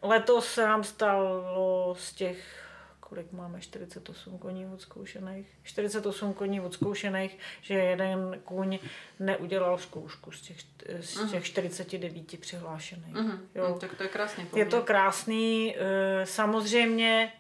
[0.02, 2.65] letos se nám stalo z těch,
[3.00, 8.80] kolik máme, 48 koní odzkoušených, 48 koní odzkoušených, že jeden kůň
[9.19, 10.58] neudělal zkoušku z těch,
[11.00, 11.45] z těch uh-huh.
[11.45, 13.15] 49 přihlášených.
[13.15, 13.39] Uh-huh.
[13.56, 13.69] Jo.
[13.69, 14.45] No, tak to je krásný.
[14.56, 15.76] Je to krásný.
[15.78, 17.32] E, samozřejmě,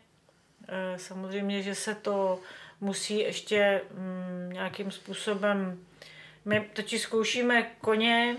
[0.95, 2.39] samozřejmě, že se to
[2.81, 5.79] musí ještě mm, nějakým způsobem...
[6.45, 8.37] My totiž zkoušíme koně,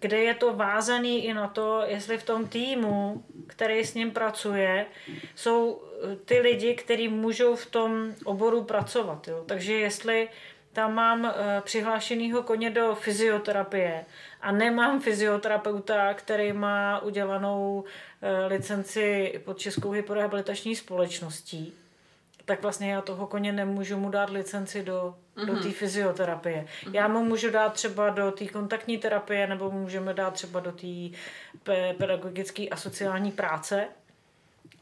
[0.00, 4.86] kde je to vázaný i na to, jestli v tom týmu, který s ním pracuje,
[5.34, 9.28] jsou eh, ty lidi, kteří můžou v tom oboru pracovat.
[9.28, 9.44] Jo.
[9.46, 10.28] Takže jestli
[10.74, 14.04] tam mám uh, přihlášenýho koně do fyzioterapie
[14.40, 17.84] a nemám fyzioterapeuta, který má udělanou
[18.46, 21.74] licenci pod Českou hyporehabilitační společností,
[22.44, 25.46] tak vlastně já toho koně nemůžu mu dát licenci do, mm-hmm.
[25.46, 25.62] do mhm.
[25.62, 26.64] té fyzioterapie.
[26.64, 26.94] Mm-hmm.
[26.94, 30.86] Já mu můžu dát třeba do té kontaktní terapie nebo můžeme dát třeba do té
[31.64, 33.88] pe- pedagogické a sociální práce,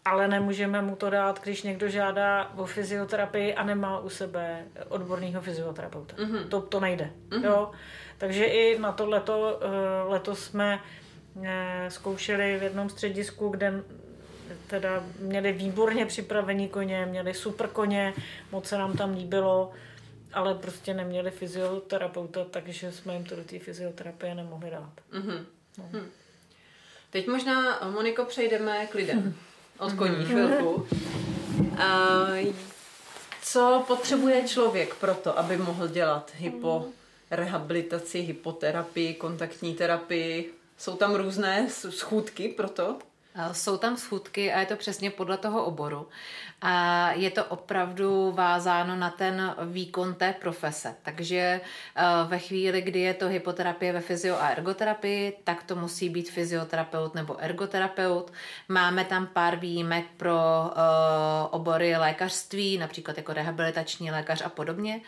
[0.05, 5.43] ale nemůžeme mu to dát, když někdo žádá o fyzioterapii a nemá u sebe odborného
[5.43, 6.17] fyzioterapeuta.
[6.17, 6.49] Mm-hmm.
[6.49, 7.11] To, to nejde.
[7.29, 7.45] Mm-hmm.
[7.45, 7.71] Jo?
[8.19, 11.02] Takže i na to leto, eh, letos jsme eh,
[11.89, 13.85] zkoušeli v jednom středisku, kde
[14.67, 18.15] teda měli výborně připravení koně, měli super koně,
[18.53, 19.73] moc se nám tam líbilo,
[20.33, 24.93] ale prostě neměli fyzioterapeuta, takže jsme jim to do té fyzioterapie nemohli dát.
[25.13, 25.45] Mm-hmm.
[25.79, 25.89] No.
[25.93, 26.11] Hm.
[27.11, 29.35] Teď možná, Moniko, přejdeme k lidem.
[29.79, 30.25] Od koní mhm.
[30.25, 30.75] chvilku.
[30.75, 32.55] Uh,
[33.43, 36.87] co potřebuje člověk pro to, aby mohl dělat hypo
[37.31, 40.55] rehabilitaci, hypoterapii, kontaktní terapii?
[40.83, 42.99] Jsou tam různé schůdky pro to?
[43.35, 46.09] Eh, jsou tam schůdky a je to přesně podle toho oboru.
[46.63, 50.97] A je to opravdu vázáno na ten výkon té profese.
[51.03, 56.09] Takže eh, ve chvíli, kdy je to hypoterapie ve fyzio a ergoterapii, tak to musí
[56.09, 58.33] být fyzioterapeut nebo ergoterapeut.
[58.69, 60.81] Máme tam pár výjimek pro eh,
[61.51, 65.01] obory lékařství, například jako rehabilitační lékař a podobně.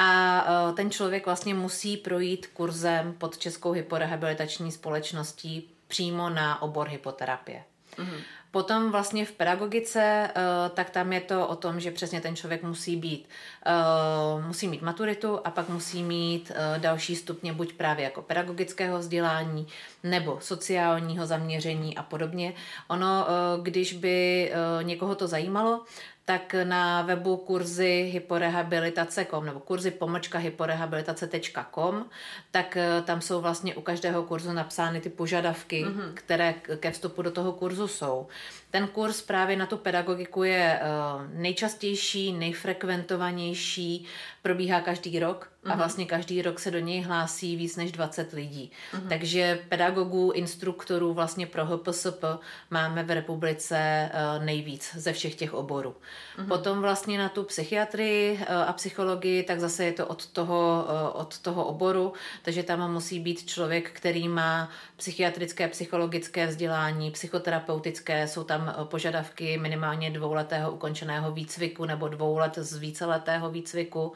[0.00, 7.62] A ten člověk vlastně musí projít kurzem pod Českou hyporehabilitační společností přímo na obor hypoterapie.
[7.96, 8.20] Mm-hmm.
[8.50, 10.42] Potom vlastně v pedagogice, eh,
[10.74, 13.28] tak tam je to o tom, že přesně ten člověk musí být,
[13.66, 19.66] eh, musí mít maturitu a pak musí mít další stupně buď právě jako pedagogického vzdělání
[20.02, 22.54] nebo sociálního zaměření a podobně.
[22.88, 23.26] Ono,
[23.62, 25.84] když by někoho to zajímalo,
[26.28, 32.04] tak na webu kurzy hyporehabilitace.com nebo kurzy pomočka hyporehabilitace.com,
[32.50, 36.14] tak eh, tam jsou vlastně u každého kurzu napsány ty požadavky, mm-hmm.
[36.14, 38.26] které ke vstupu do toho kurzu jsou.
[38.70, 40.84] Ten kurz právě na tu pedagogiku je eh,
[41.32, 44.06] nejčastější, nejfrekventovanější,
[44.42, 45.78] probíhá každý rok a mhm.
[45.78, 48.70] vlastně každý rok se do něj hlásí víc než 20 lidí.
[48.92, 49.08] Uh-huh.
[49.08, 52.24] Takže pedagogů, instruktorů vlastně pro HPSP
[52.70, 55.94] máme v republice eh, nejvíc ze všech těch oborů.
[56.38, 56.48] Uh-huh.
[56.48, 61.38] Potom vlastně na tu psychiatrii eh, a psychologii, tak zase je to od toho, od
[61.38, 68.57] toho oboru, takže tam musí být člověk, který má psychiatrické, psychologické vzdělání, psychoterapeutické, jsou tam
[68.84, 74.12] požadavky minimálně dvouletého ukončeného výcviku nebo dvou let z víceletého výcviku.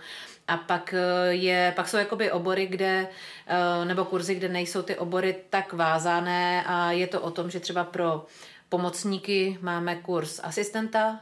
[0.48, 3.08] A pak, eh, je, pak jsou jakoby obory, kde,
[3.46, 7.60] eh, nebo kurzy, kde nejsou ty obory tak vázané a je to o tom, že
[7.60, 8.26] třeba pro
[8.72, 11.20] pomocníky máme kurz asistenta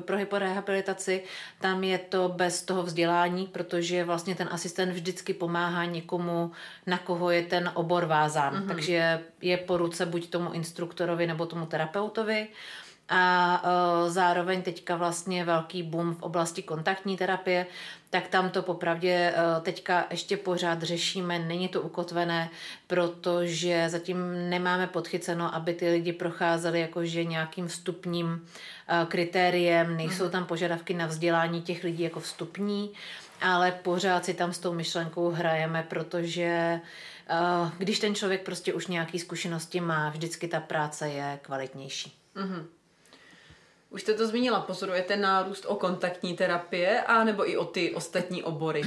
[0.00, 1.22] pro hyporehabilitaci.
[1.60, 6.50] Tam je to bez toho vzdělání, protože vlastně ten asistent vždycky pomáhá někomu,
[6.86, 8.54] na koho je ten obor vázán.
[8.54, 8.66] Mm-hmm.
[8.68, 12.48] Takže je po ruce buď tomu instruktorovi nebo tomu terapeutovi.
[13.12, 17.66] A uh, zároveň teďka vlastně velký boom v oblasti kontaktní terapie,
[18.10, 22.50] tak tam to popravdě uh, teďka ještě pořád řešíme, není to ukotvené,
[22.86, 30.32] protože zatím nemáme podchyceno, aby ty lidi procházeli jakože nějakým vstupním uh, kritériem, nejsou mhm.
[30.32, 32.92] tam požadavky na vzdělání těch lidí jako vstupní,
[33.40, 36.80] ale pořád si tam s tou myšlenkou hrajeme, protože
[37.78, 42.18] když ten člověk prostě už nějaký zkušenosti má, vždycky ta práce je kvalitnější.
[42.36, 42.64] Mm-hmm.
[43.90, 48.42] Už jste to zmínila, pozorujete nárůst o kontaktní terapie a nebo i o ty ostatní
[48.42, 48.82] obory?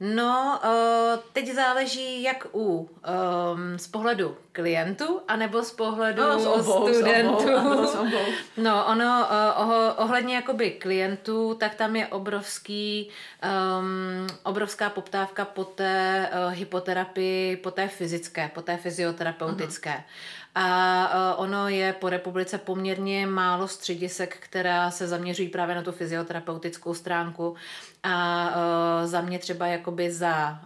[0.00, 6.46] No, uh, teď záleží jak u um, z pohledu klientů, anebo z pohledu no, z
[6.46, 7.38] obou, studentů.
[7.38, 8.24] Z obou, ano, z obou.
[8.56, 13.10] No, ono oh, ohledně jakoby klientů, tak tam je obrovský,
[13.78, 19.90] um, obrovská poptávka po té uh, hypoterapii, po té fyzické, po té fyzioterapeutické.
[19.90, 20.34] Uh-huh.
[20.54, 26.94] A ono je po republice poměrně málo středisek, která se zaměřují právě na tu fyzioterapeutickou
[26.94, 27.56] stránku.
[28.06, 28.50] A
[29.04, 30.60] za mě třeba jakoby za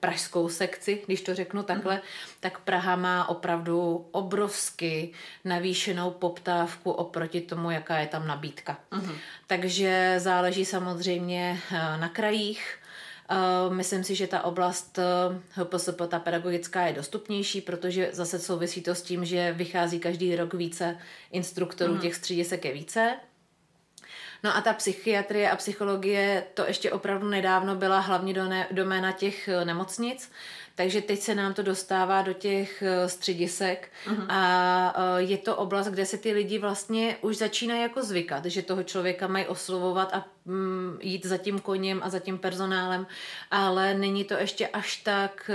[0.00, 2.00] pražskou sekci, když to řeknu takhle, mm.
[2.40, 5.12] tak Praha má opravdu obrovsky
[5.44, 8.76] navýšenou poptávku oproti tomu, jaká je tam nabídka.
[8.90, 9.12] Mm.
[9.46, 11.60] Takže záleží samozřejmě
[12.00, 12.78] na krajích,
[13.68, 14.98] myslím si, že ta oblast
[15.50, 20.54] HPSP, ta pedagogická, je dostupnější, protože zase souvisí to s tím, že vychází každý rok
[20.54, 20.96] více
[21.32, 22.00] instruktorů, mm.
[22.00, 23.16] těch středisek je více.
[24.44, 28.34] No a ta psychiatrie a psychologie, to ještě opravdu nedávno byla hlavně
[28.70, 30.32] doména těch eh, nemocnic,
[30.74, 33.90] takže teď se nám to dostává do těch eh, středisek.
[34.06, 34.26] Uh-huh.
[34.28, 38.62] a eh, je to oblast, kde se ty lidi vlastně už začínají jako zvykat, že
[38.62, 43.06] toho člověka mají oslovovat a mm, jít za tím koněm a za tím personálem,
[43.50, 45.50] ale není to ještě až tak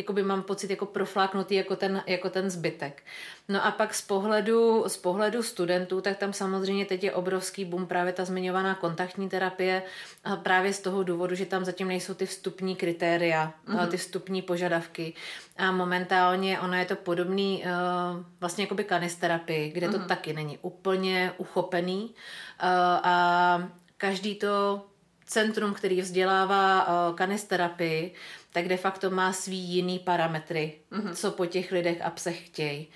[0.00, 3.02] jakoby mám pocit jako profláknutý jako ten, jako ten zbytek.
[3.48, 7.86] No a pak z pohledu, z pohledu studentů, tak tam samozřejmě teď je obrovský boom
[7.86, 9.82] právě ta zmiňovaná kontaktní terapie
[10.24, 13.88] a právě z toho důvodu, že tam zatím nejsou ty vstupní kritéria, mm-hmm.
[13.88, 15.14] ty vstupní požadavky.
[15.56, 19.92] A momentálně ono je to podobný uh, vlastně jakoby kanisterapii, kde mm-hmm.
[19.92, 20.08] to mhm.
[20.08, 22.68] taky není úplně uchopený uh,
[23.02, 24.84] a každý to
[25.26, 28.14] centrum, který vzdělává kanisterapii,
[28.52, 31.14] tak de facto má svý jiný parametry, mm-hmm.
[31.14, 32.88] co po těch lidech a psech chtějí.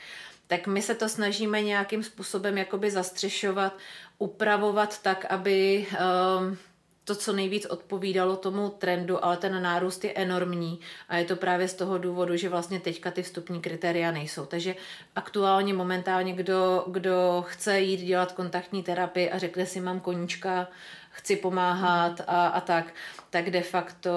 [0.47, 3.79] Tak my se to snažíme nějakým způsobem jakoby zastřešovat,
[4.19, 6.59] upravovat tak, aby um,
[7.05, 11.69] to, co nejvíc odpovídalo tomu trendu, ale ten nárůst je enormní a je to právě
[11.69, 14.47] z toho důvodu, že vlastně teďka ty vstupní kritéria nejsou.
[14.47, 14.77] Takže
[15.17, 20.69] aktuálně, momentálně, kdo, kdo chce jít dělat kontaktní terapii a řekne si, mám koníčka,
[21.11, 22.95] chci pomáhat a, a tak,
[23.31, 24.11] tak de facto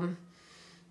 [0.00, 0.16] um,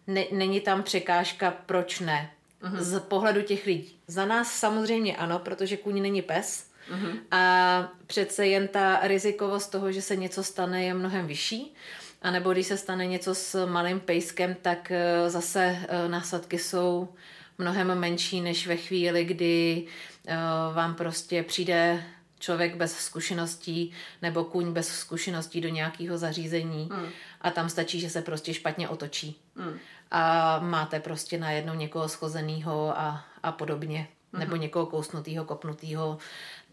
[0.07, 2.31] ne, není tam překážka, proč ne.
[2.63, 2.79] Uh-huh.
[2.79, 3.95] Z pohledu těch lidí.
[4.07, 6.67] Za nás samozřejmě ano, protože kůň není pes.
[6.91, 7.19] Uh-huh.
[7.31, 11.75] A přece jen ta rizikovost toho, že se něco stane, je mnohem vyšší.
[12.21, 17.09] A nebo když se stane něco s malým pejskem, tak eh, zase eh, následky jsou
[17.57, 19.85] mnohem menší, než ve chvíli, kdy
[20.27, 20.35] eh,
[20.73, 22.03] vám prostě přijde
[22.39, 23.91] člověk bez zkušeností
[24.21, 27.09] nebo kůň bez zkušeností do nějakého zařízení mm.
[27.41, 29.39] a tam stačí, že se prostě špatně otočí.
[29.55, 29.79] Mm.
[30.11, 34.07] A máte prostě najednou někoho schozeného a, a podobně.
[34.33, 36.17] nebo někoho kousnutýho, kopnutýho.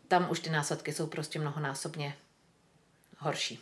[0.09, 2.17] Tam už ty následky jsou prostě mnohonásobně
[3.19, 3.61] horší.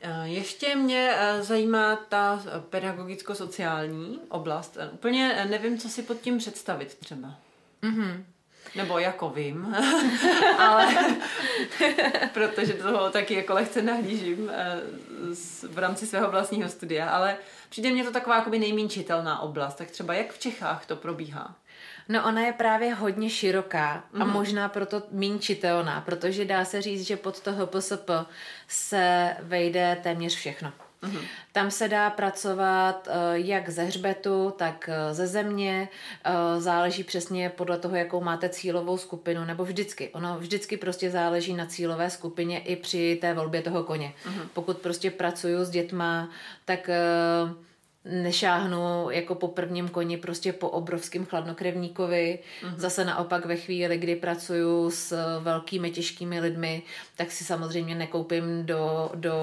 [0.00, 4.76] Eh, Ještě mě eh, zajímá ta pedagogicko-sociální oblast.
[4.80, 7.34] Eh, Úplně eh, nevím, co si pod tím představit třeba.
[7.82, 8.24] Mhm.
[8.74, 9.76] Nebo jako vím,
[10.58, 10.86] ale
[12.32, 14.80] protože toho taky jako lehce nahlížím eh,
[15.68, 17.36] v rámci svého vlastního studia, ale
[17.68, 19.74] přijde mně to taková jakoby nejméně čitelná oblast.
[19.74, 21.54] Tak třeba jak v Čechách to probíhá?
[22.08, 27.06] No ona je právě hodně široká a možná proto méně čitelná, protože dá se říct,
[27.06, 28.10] že pod to HPSP
[28.68, 30.72] se vejde téměř všechno.
[31.52, 35.88] Tam se dá pracovat eh, jak ze hřbetu, tak eh, ze země.
[36.24, 40.08] Eh, Záleží přesně podle toho, jakou máte cílovou skupinu, nebo vždycky.
[40.08, 44.12] Ono vždycky prostě záleží na cílové skupině i při té volbě toho koně.
[44.52, 46.28] Pokud prostě pracuju s dětma,
[46.64, 46.98] tak eh,
[48.08, 52.38] nešáhnu jako po prvním koni prostě po obrovském chladnokrevníkovi.
[52.76, 56.82] Zase naopak ve chvíli, kdy pracuju s velkými těžkými lidmi,
[57.16, 59.34] tak si samozřejmě nekoupím do, do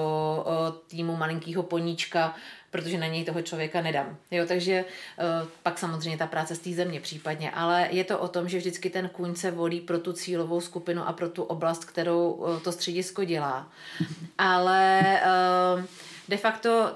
[0.46, 2.36] o, týmu malinkého poníčka,
[2.76, 4.18] protože na něj toho člověka nedám.
[4.32, 5.24] Jo, takže eh,
[5.64, 8.90] pak samozřejmě ta práce z té země případně, ale je to o tom, že vždycky
[8.90, 12.72] ten kůň se volí pro tu cílovou skupinu a pro tu oblast, kterou eh, to
[12.72, 13.72] středisko dělá.
[14.38, 15.84] Ale eh,
[16.30, 16.96] de facto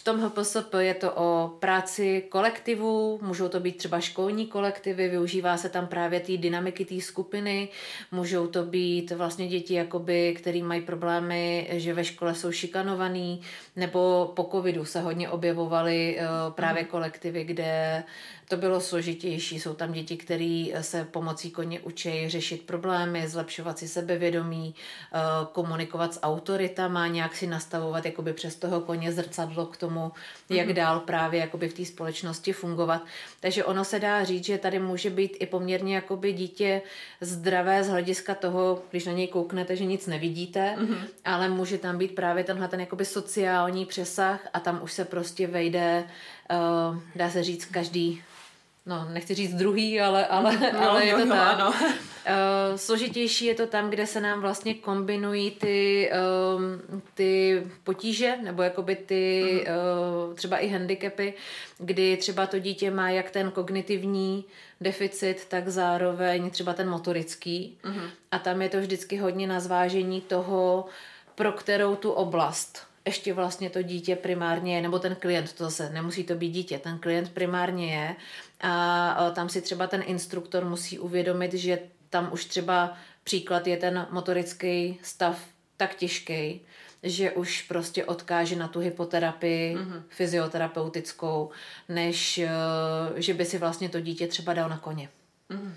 [0.00, 5.56] v tom HPSP je to o práci kolektivů, můžou to být třeba školní kolektivy, využívá
[5.56, 7.68] se tam právě té dynamiky té skupiny,
[8.12, 13.40] můžou to být vlastně děti, jakoby, který mají problémy, že ve škole jsou šikanovaný,
[13.76, 18.02] nebo po covidu se hodně objevovaly eh, právě kolektivy, kde
[18.50, 19.60] to bylo složitější.
[19.60, 25.18] Jsou tam děti, které se pomocí koně učí řešit problémy, zlepšovat si sebevědomí, eh,
[25.52, 30.12] komunikovat s autoritama, nějak si nastavovat jakoby přes toho koně zrcadlo k tomu,
[30.48, 33.02] jak dál právě jakoby v té společnosti fungovat.
[33.40, 36.82] Takže ono se dá říct, že tady může být i poměrně jakoby dítě
[37.20, 40.76] zdravé z hlediska toho, když na něj kouknete, že nic nevidíte,
[41.24, 45.46] ale může tam být právě tenhle ten jakoby sociální přesah a tam už se prostě
[45.46, 46.04] vejde,
[46.50, 48.22] uh, dá se říct, každý
[48.86, 51.60] No, nechci říct druhý, ale, ale, No, ale je jo, to jo, tak.
[51.60, 51.70] ano.
[51.70, 56.10] Uh, složitější je to tam, kde se nám vlastně kombinují ty,
[56.56, 59.64] um, ty potíže, nebo jakoby ty
[60.28, 61.34] uh, třeba i handicapy,
[61.78, 64.44] kdy třeba to dítě má jak ten kognitivní
[64.80, 67.78] deficit, tak zároveň třeba ten motorický.
[68.30, 70.86] A tam je to vždycky hodně na zvážení toho,
[71.34, 75.90] pro kterou tu oblast ještě vlastně to dítě primárně je, nebo ten klient, to zase
[75.90, 78.16] nemusí to být dítě, ten klient primárně je
[78.62, 81.78] a tam si třeba ten instruktor musí uvědomit, že
[82.10, 85.44] tam už třeba příklad je ten motorický stav
[85.76, 86.60] tak těžký,
[87.02, 90.02] že už prostě odkáže na tu hypoterapii mm-hmm.
[90.08, 91.50] fyzioterapeutickou,
[91.88, 92.48] než eh,
[93.16, 95.08] že by si vlastně to dítě třeba dal na koně.
[95.50, 95.72] Mm-hmm.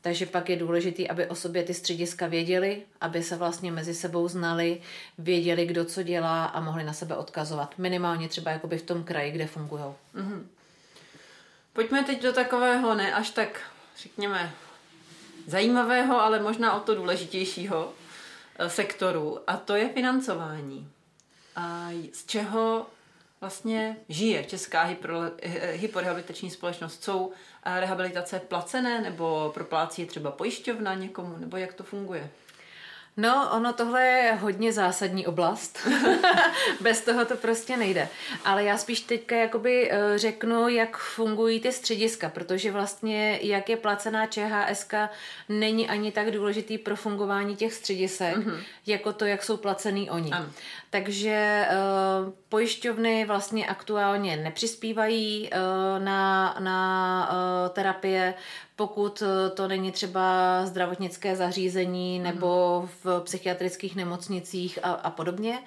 [0.00, 4.28] Takže pak je důležité, aby o sobě ty střediska věděli, aby se vlastně mezi sebou
[4.28, 4.80] znali,
[5.18, 7.78] věděli, kdo co dělá a mohli na sebe odkazovat.
[7.78, 9.84] Minimálně třeba jakoby v tom kraji, kde fungují.
[11.72, 13.60] Pojďme teď do takového ne až tak,
[13.96, 14.52] řekněme,
[15.46, 17.92] zajímavého, ale možná o to důležitějšího
[18.58, 20.88] eh, sektoru a to je financování.
[21.56, 22.86] A z čeho
[23.40, 24.88] vlastně žije Česká
[25.42, 27.04] eh, hyporehabilitační společnost?
[27.04, 27.32] Jsou
[27.64, 32.30] eh, rehabilitace placené nebo proplácí třeba pojišťovna někomu, nebo jak to funguje?
[33.16, 35.88] No, ono tohle je hodně zásadní oblast.
[36.80, 38.08] Bez toho to prostě nejde.
[38.44, 43.76] Ale já spíš teďka jakoby eh, řeknu, jak fungují ty střediska, protože vlastně jak je
[43.76, 44.94] placená ČHSK
[45.48, 48.62] není ani tak důležitý pro fungování těch středisek, mm-hmm.
[48.86, 50.30] jako to, jak jsou placený oni.
[50.30, 50.46] Ano.
[50.92, 58.34] Takže uh, pojišťovny vlastně aktuálně nepřispívají uh, na, na uh, terapie,
[58.76, 59.22] pokud
[59.54, 60.22] to není třeba
[60.66, 65.58] zdravotnické zařízení nebo v psychiatrických nemocnicích a, a podobně.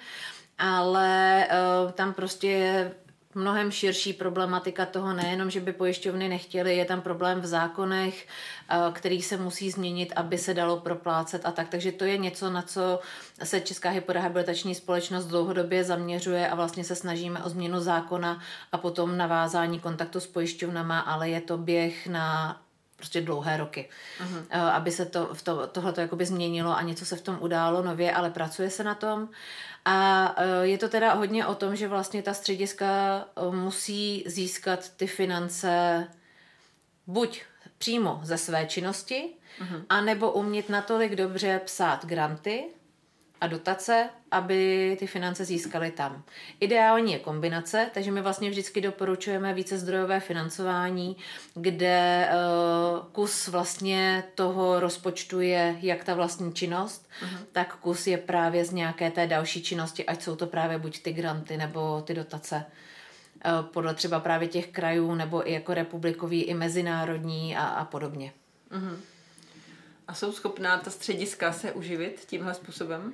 [0.58, 1.46] Ale
[1.84, 2.92] uh, tam prostě je
[3.36, 8.26] mnohem širší problematika toho nejenom, že by pojišťovny nechtěly, je tam problém v zákonech,
[8.68, 11.68] eh, který se musí změnit, aby se dalo proplácet a tak.
[11.68, 13.00] Takže to je něco, na co
[13.42, 18.40] se Česká hyporehabilitační společnost dlouhodobě zaměřuje a vlastně se snažíme o změnu zákona
[18.72, 22.60] a potom navázání kontaktu s pojišťovnama, ale je to běh na
[22.96, 23.88] prostě dlouhé roky,
[24.20, 24.72] uh-huh.
[24.72, 28.12] aby se to, v to, tohleto jakoby změnilo a něco se v tom událo nově,
[28.12, 29.28] ale pracuje se na tom.
[29.84, 32.86] A eh, je to teda hodně o tom, že vlastně ta střediska
[33.36, 36.06] eh, musí získat ty finance
[37.06, 37.42] buď
[37.78, 39.28] přímo ze své činnosti,
[39.60, 39.84] uh-huh.
[39.88, 42.64] anebo umět natolik dobře psát granty,
[43.40, 46.22] a dotace, aby ty finance získaly tam.
[46.60, 51.16] Ideální je kombinace, takže my vlastně vždycky doporučujeme více zdrojové financování,
[51.54, 57.38] kde uh, kus vlastně toho rozpočtu je jak ta vlastní činnost, uh-huh.
[57.52, 61.12] tak kus je právě z nějaké té další činnosti, ať jsou to právě buď ty
[61.12, 66.54] granty nebo ty dotace uh, podle třeba právě těch krajů nebo i jako republikový, i
[66.54, 68.32] mezinárodní a, a podobně.
[68.70, 68.96] Uh-huh.
[70.08, 73.12] A jsou schopná ta střediska se uživit tímhle způsobem?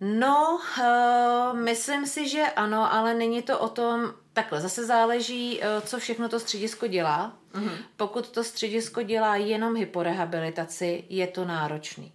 [0.00, 5.86] No, uh, myslím si, že ano, ale není to o tom, takhle, zase záleží, uh,
[5.86, 7.38] co všechno to středisko dělá.
[7.54, 7.76] Uh-huh.
[7.96, 12.12] Pokud to středisko dělá jenom hyporehabilitaci, je to náročný.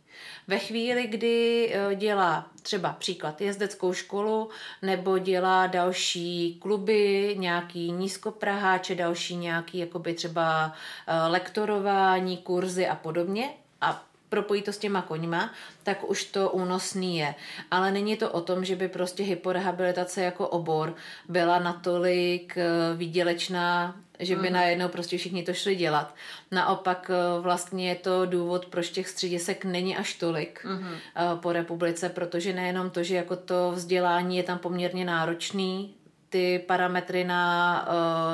[0.50, 4.50] Ve chvíli, kdy uh, dělá třeba příklad jezdeckou školu
[4.82, 13.50] nebo dělá další kluby, nějaký nízkopraháče, další nějaký jakoby třeba uh, lektorování, kurzy a podobně,
[13.82, 17.36] a propojí to s těma koňma, tak už to únosný je.
[17.72, 20.96] Ale není to o tom, že by prostě hyporehabilitace jako obor
[21.28, 24.54] byla natolik eh, výdělečná, že by mm.
[24.54, 26.16] najednou prostě všichni to šli dělat.
[26.52, 30.88] Naopak eh, vlastně je to důvod, proč těch středisek není až tolik mm.
[31.36, 35.94] po republice, protože nejenom to, že jako to vzdělání je tam poměrně náročný,
[36.30, 37.88] ty parametry na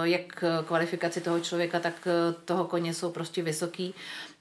[0.03, 2.07] jak kvalifikaci toho člověka, tak
[2.45, 3.93] toho koně jsou prostě vysoký,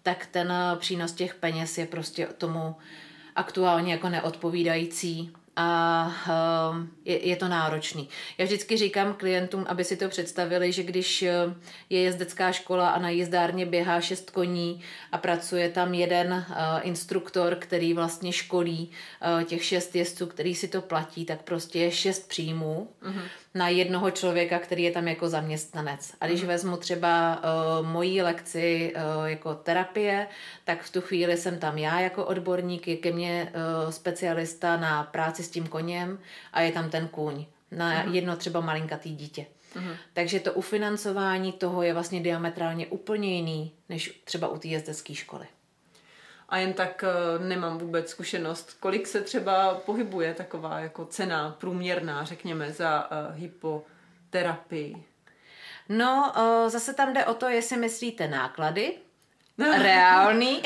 [0.05, 2.77] tak ten eh, přínos těch peněz je prostě tomu
[3.37, 8.09] aktuálně jako neodpovídající a uh, je, je to náročný.
[8.39, 11.33] Já vždycky říkám klientům, aby si to představili, že když eh,
[11.91, 14.81] je jezdecká škola a na jízdárně běhá šest koní
[15.13, 18.91] a pracuje tam jeden uh, instruktor, který vlastně školí
[19.37, 22.89] uh, těch šest jezdců, který si to platí, tak prostě je šest příjmů.
[23.03, 23.23] Uh-huh
[23.55, 26.13] na jednoho člověka, který je tam jako zaměstnanec.
[26.21, 26.49] A když mm.
[26.49, 27.43] vezmu třeba
[27.83, 28.95] mojí lekci
[29.25, 30.27] jako terapie,
[30.65, 33.53] tak v tu chvíli jsem tam já jako odborník, je ke mně
[33.91, 36.19] specialista na práci s tím koněm
[36.53, 38.15] a je tam ten kůň na mm.
[38.15, 39.47] jedno třeba malinkatý dítě.
[39.75, 39.95] Mm.
[40.13, 45.47] Takže to ufinancování toho je vlastně diametrálně úplně jiný, než třeba u té jezdecké školy
[46.49, 52.25] a jen tak eh, nemám vůbec zkušenost, kolik se třeba pohybuje taková jako cena průměrná,
[52.25, 55.05] řekněme, za uh, hypoterapii.
[55.89, 58.97] No, uh, zase tam jde o to, jestli myslíte náklady,
[59.59, 60.63] reálný,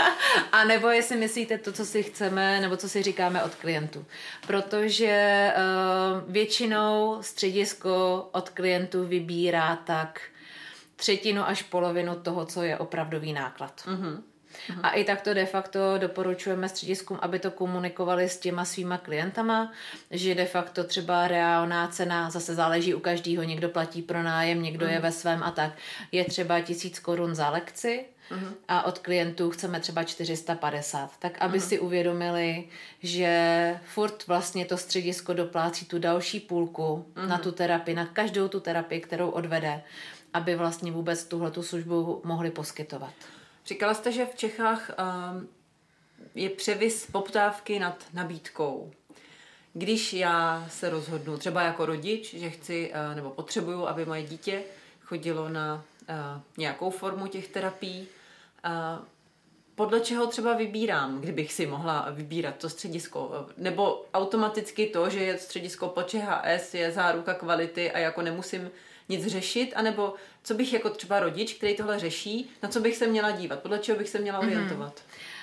[0.52, 4.06] a nebo jestli myslíte to, co si chceme, nebo co si říkáme od klientů.
[4.46, 10.20] Protože uh, většinou středisko od klientů vybírá tak
[10.96, 13.82] třetinu až polovinu toho, co je opravdový náklad.
[13.86, 14.22] Uh-huh.
[14.70, 14.80] Uhum.
[14.82, 19.72] A i tak to de facto doporučujeme střediskům, aby to komunikovali s těma svýma klientama,
[20.10, 24.86] že de facto třeba reálná cena, zase záleží u každého, někdo platí pro nájem, někdo
[24.86, 24.94] uhum.
[24.94, 25.72] je ve svém a tak,
[26.12, 28.54] je třeba tisíc korun za lekci, Uh-huh.
[28.68, 31.10] a od klientů chceme třeba 450.
[31.18, 31.68] Tak aby uh-huh.
[31.68, 32.68] si uvědomili,
[33.02, 37.28] že furt vlastně to středisko doplácí tu další půlku uh-huh.
[37.28, 39.82] na tu terapii, na každou tu terapii, kterou odvede,
[40.34, 43.14] aby vlastně vůbec tuhle tu službu mohli poskytovat.
[43.66, 45.48] Říkala jste, že v Čechách um,
[46.34, 48.90] je převis poptávky nad nabídkou.
[49.72, 54.62] Když já se rozhodnu, třeba jako rodič, že chci uh, nebo potřebuju, aby moje dítě
[55.00, 55.74] chodilo na
[56.08, 56.14] uh,
[56.56, 58.08] nějakou formu těch terapií,
[58.68, 59.04] uh,
[59.74, 63.46] podle čeho třeba vybírám, kdybych si mohla vybírat to středisko?
[63.56, 68.70] Nebo automaticky to, že je středisko po ČHS, je záruka kvality a jako nemusím
[69.08, 73.06] nic řešit, anebo co bych jako třeba rodič, který tohle řeší, na co bych se
[73.06, 74.48] měla dívat, podle čeho bych se měla mhm.
[74.48, 74.94] orientovat?
[74.96, 75.38] Mm-hmm.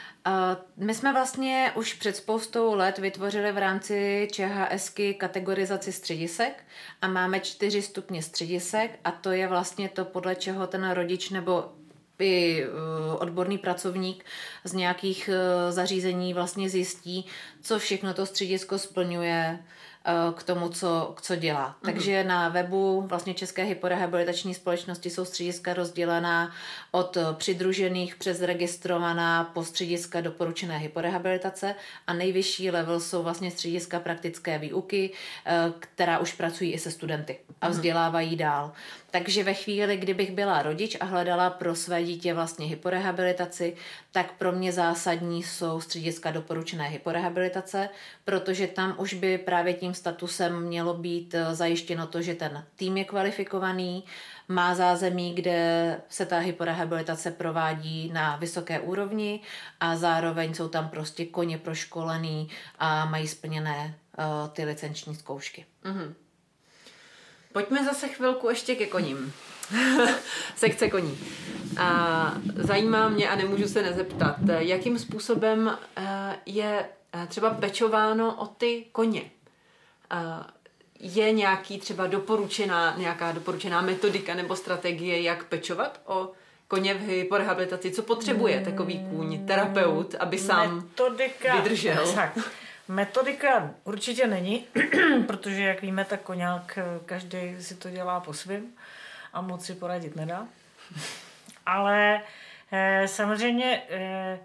[0.77, 6.63] My jsme vlastně už před spoustou let vytvořili v rámci ČHSky kategorizaci středisek
[7.01, 11.71] a máme čtyři stupně středisek a to je vlastně to, podle čeho ten rodič nebo
[12.19, 14.25] i uh, odborný pracovník
[14.63, 17.25] z nějakých uh, zařízení vlastně zjistí,
[17.61, 19.59] co všechno to středisko splňuje,
[20.07, 21.69] Eh, k tomu, co, co dělá.
[21.69, 21.85] Mm-hmm.
[21.85, 26.51] Takže na webu vlastně České hyporehabilitační společnosti jsou střediska rozdělená
[26.91, 31.75] od přidružených přes registrovaná po střediska doporučené hyporehabilitace
[32.07, 35.11] a nejvyšší level jsou vlastně střediska praktické výuky,
[35.45, 37.75] eh, která už pracují i se studenty a mhm.
[37.75, 38.71] vzdělávají dál.
[39.15, 43.75] Takže ve chvíli, kdybych byla rodič a hledala pro své dítě vlastně hyporehabilitaci,
[44.11, 47.89] tak pro mě zásadní jsou střediska doporučené hyporehabilitace,
[48.25, 52.97] protože tam už by právě tím statusem mělo být eh, zajištěno to, že ten tým
[52.97, 54.03] je kvalifikovaný,
[54.47, 59.39] má zázemí, kde se ta hyporehabilitace provádí na vysoké úrovni
[59.79, 62.49] a zároveň jsou tam prostě koně proškolený
[62.79, 65.65] a mají splněné uh, ty licenční zkoušky.
[65.83, 66.24] Mm-hmm.
[67.55, 69.33] Pojďme zase chvilku ještě ke koním.
[70.55, 71.17] Sekce koní.
[71.79, 78.45] A zajímá mě a nemůžu se nezeptat, jakým způsobem eh, je eh, třeba pečováno o
[78.47, 79.31] ty koně.
[80.11, 80.17] Eh,
[80.99, 86.31] je nějaký třeba doporučená, nějaká doporučená metodika nebo strategie, jak pečovat o
[86.67, 87.91] koně v hyporehabilitaci?
[87.91, 92.13] Co potřebuje takový kůň, terapeut, aby sám Metodika, vydržel?
[92.15, 92.37] Tak.
[92.87, 94.67] Metodika určitě není,
[95.27, 98.67] protože jak víme, tak koňák každý si to dělá po svém
[99.33, 100.47] a moc si poradit nedá.
[101.65, 102.21] Ale
[102.71, 104.39] eh, samozřejmě eh,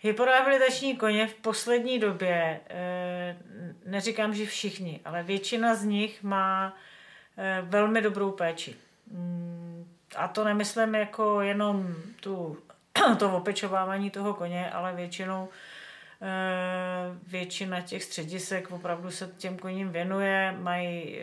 [0.00, 3.36] hyporehabilitační koně v poslední době, eh,
[3.86, 6.76] neříkám, že všichni, ale většina z nich má
[7.36, 8.76] eh, velmi dobrou péči.
[9.10, 12.58] Mm, a to nemyslím jako jenom tu,
[13.18, 15.77] to opečovávání toho koně, ale většinou eh,
[17.26, 21.18] většina těch středisek opravdu se těm koním věnuje, mají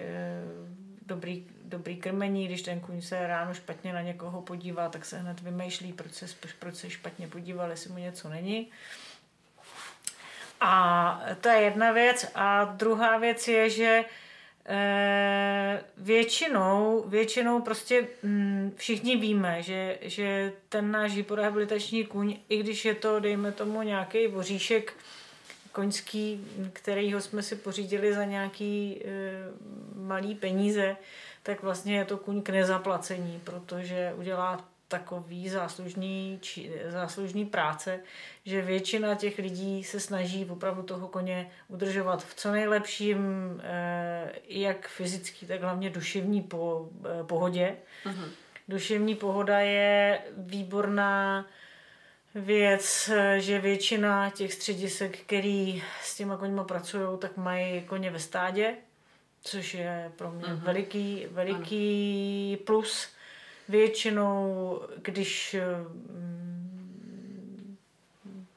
[1.05, 5.41] dobrý, dobrý krmení, když ten kuň se ráno špatně na někoho podívá, tak se hned
[5.41, 6.25] vymýšlí, proč se,
[6.59, 8.69] proč se špatně podíval, jestli mu něco není.
[10.61, 12.31] A to je jedna věc.
[12.35, 14.03] A druhá věc je, že
[15.97, 22.95] většinou, většinou prostě mm, všichni víme, že, že ten náš hyporehabilitační kuň, i když je
[22.95, 24.93] to, dejme tomu, nějaký voříšek,
[25.71, 29.09] koňský, kterýho jsme si pořídili za nějaký e,
[29.95, 30.97] malý peníze,
[31.43, 37.99] tak vlastně je to kuň k nezaplacení, protože udělá takový záslužný, či, záslužný práce,
[38.45, 43.19] že většina těch lidí se snaží opravdu toho koně udržovat v co nejlepším,
[43.63, 46.89] e, jak fyzický, tak hlavně duševní po,
[47.21, 47.75] e, pohodě.
[48.05, 48.29] Uh-huh.
[48.67, 51.45] Duševní pohoda je výborná
[52.35, 58.75] věc, že většina těch středisek, který s těma koněma pracují, tak mají koně ve stádě,
[59.41, 60.59] což je pro mě uh-huh.
[60.59, 63.14] veliký, veliký plus.
[63.69, 65.55] Většinou, když
[66.09, 67.77] mm,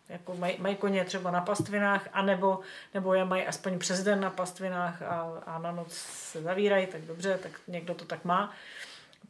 [0.09, 2.61] jako maj, mají koně třeba na pastvinách, anebo,
[2.95, 7.03] nebo je mají aspoň přes den na pastvinách a, a na noc se zavírají, tak
[7.03, 8.55] dobře, tak někdo to tak má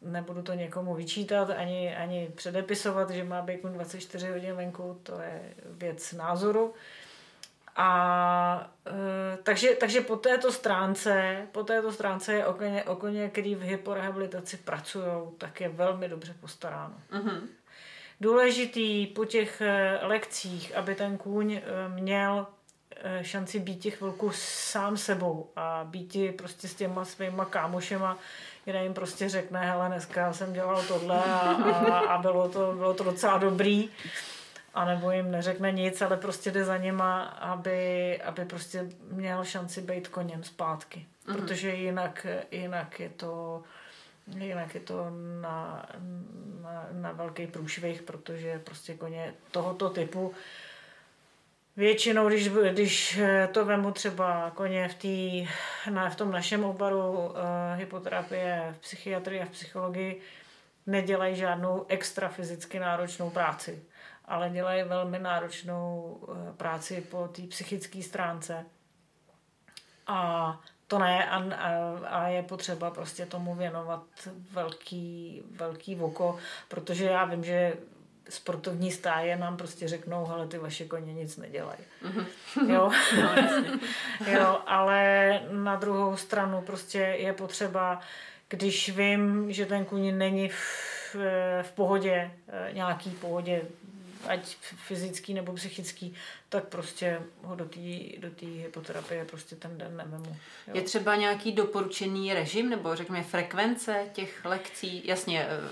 [0.03, 5.55] nebudu to někomu vyčítat ani, ani předepisovat, že má být 24 hodin venku, to je
[5.65, 6.75] věc názoru.
[7.81, 13.29] A e, takže, takže po této stránce, po této stránce je o koně, o koně
[13.29, 15.07] který v hyporehabilitaci pracují,
[15.39, 16.95] tak je velmi dobře postaráno.
[17.13, 17.41] Uh-huh.
[18.21, 22.47] Důležitý po těch e, lekcích, aby ten kůň e, měl
[23.23, 28.19] šanci být těch chvilku sám sebou a být prostě s těma svýma kámošema,
[28.65, 32.95] kde jim prostě řekne, hele, dneska jsem dělal tohle a, a, a bylo, to, bylo
[32.95, 33.91] to docela dobrý.
[34.75, 39.81] A nebo jim neřekne nic, ale prostě jde za nima, aby, aby prostě měl šanci
[39.81, 41.07] být koněm zpátky.
[41.27, 41.37] Mm-hmm.
[41.37, 43.63] Protože jinak, jinak je to
[44.37, 45.07] jinak je to
[45.41, 45.87] na,
[46.63, 50.35] na, na velký průšvih, protože prostě koně tohoto typu
[51.79, 53.21] Většinou, když, když
[53.53, 55.49] to vemu třeba koně v, tý,
[55.91, 57.35] na, v tom našem oboru uh,
[57.75, 60.21] hypoterapie v psychiatrii a v psychologii,
[60.87, 63.83] nedělají žádnou extra fyzicky náročnou práci,
[64.29, 68.67] ale dělají velmi náročnou uh, práci po té psychické stránce.
[70.07, 74.03] A to ne, a, a, a je potřeba prostě tomu věnovat
[74.53, 77.73] velký, velký oko, protože já vím, že
[78.29, 81.79] sportovní stáje nám prostě řeknou, ale ty vaše koně nic nedělají.
[82.03, 82.71] Mm-hmm.
[82.71, 82.91] Jo?
[83.21, 88.01] No, jo, ale na druhou stranu prostě je potřeba,
[88.49, 91.17] když vím, že ten kůň není v,
[91.63, 93.63] v pohodě, eh, nějaký pohodě,
[94.27, 94.57] ať
[94.87, 96.15] fyzický nebo psychický,
[96.49, 97.81] tak prostě ho do té
[98.19, 100.37] do hypoterapie prostě ten den nevemu.
[100.67, 100.75] Jo.
[100.75, 105.03] Je třeba nějaký doporučený režim nebo řekněme frekvence těch lekcí?
[105.05, 105.69] Jasně, eh,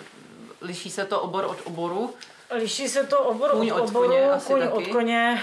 [0.61, 2.15] liší se to obor od oboru,
[2.51, 4.73] Liší se to obor kůň od, od oboru, koně, kůň taky.
[4.73, 5.43] od koně,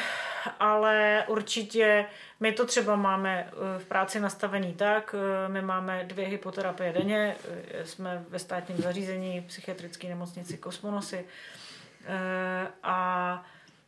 [0.60, 2.06] ale určitě
[2.40, 7.36] my to třeba máme eh, v práci nastavený tak, eh, my máme dvě hypoterapie denně,
[7.84, 11.26] jsme ve státním zařízení psychiatrické nemocnici Kosmonosy
[12.84, 13.46] a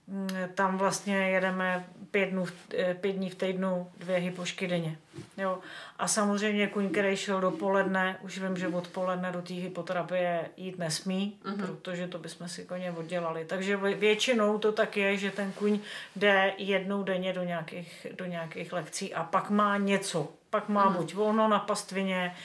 [0.08, 2.46] Mm, tam vlastně jedeme pět, dnů,
[2.78, 4.98] eh, pět dní v týdnu, dvě hypošky denně.
[5.38, 5.60] Jo.
[6.00, 11.38] A samozřejmě kuň, který šel dopoledne, už vím, že odpoledne do té hypoterapie jít nesmí,
[11.44, 11.58] uh-huh.
[11.58, 13.46] protože to bychom si koně oddělali.
[13.46, 15.80] Takže většinou to tak je, že ten kuň
[16.16, 20.30] jde jednou denně do nějakých, do nějakých lekcí a pak má něco.
[20.50, 20.98] Pak má uh-huh.
[20.98, 22.36] buď volno na pastvině,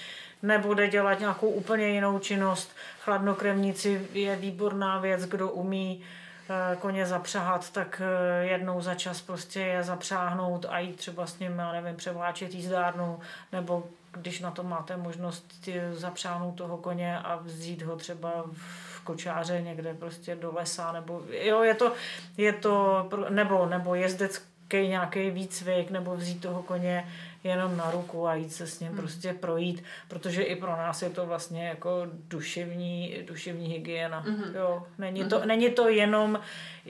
[0.42, 2.76] nebo jde dělat nějakou úplně jinou činnost.
[3.00, 6.02] Chladnokrevníci je výborná věc, kdo umí
[6.50, 11.38] Eh, koně zapřahat, tak eh, jednou za čas prostě je zapřáhnout a jít třeba s
[11.38, 13.20] ním, já nevím, převláčet jízdárnu,
[13.52, 19.62] nebo když na to máte možnost zapřáhnout toho koně a vzít ho třeba v kočáře
[19.62, 21.92] někde prostě do lesa, nebo jo, je to,
[22.36, 27.08] je to nebo, nebo jezdec nějaký výcvik nebo vzít toho koně
[27.44, 28.98] jenom na ruku a jít se s ním hmm.
[28.98, 34.18] prostě projít, protože i pro nás je to vlastně jako duševní, duševní hygiena.
[34.18, 34.54] Hmm.
[34.54, 35.48] Jo, není, to, hmm.
[35.48, 36.40] není to jenom,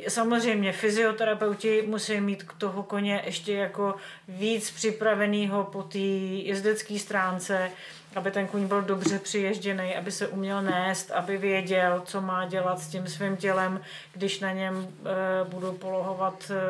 [0.08, 3.94] samozřejmě fyzioterapeuti musí mít k toho koně ještě jako
[4.28, 7.70] víc připraveného po té jezdecké stránce,
[8.16, 12.80] aby ten kůň byl dobře přiježděný, aby se uměl nést, aby věděl, co má dělat
[12.80, 13.80] s tím svým tělem,
[14.12, 16.60] když na něm e, budu polohovat, e,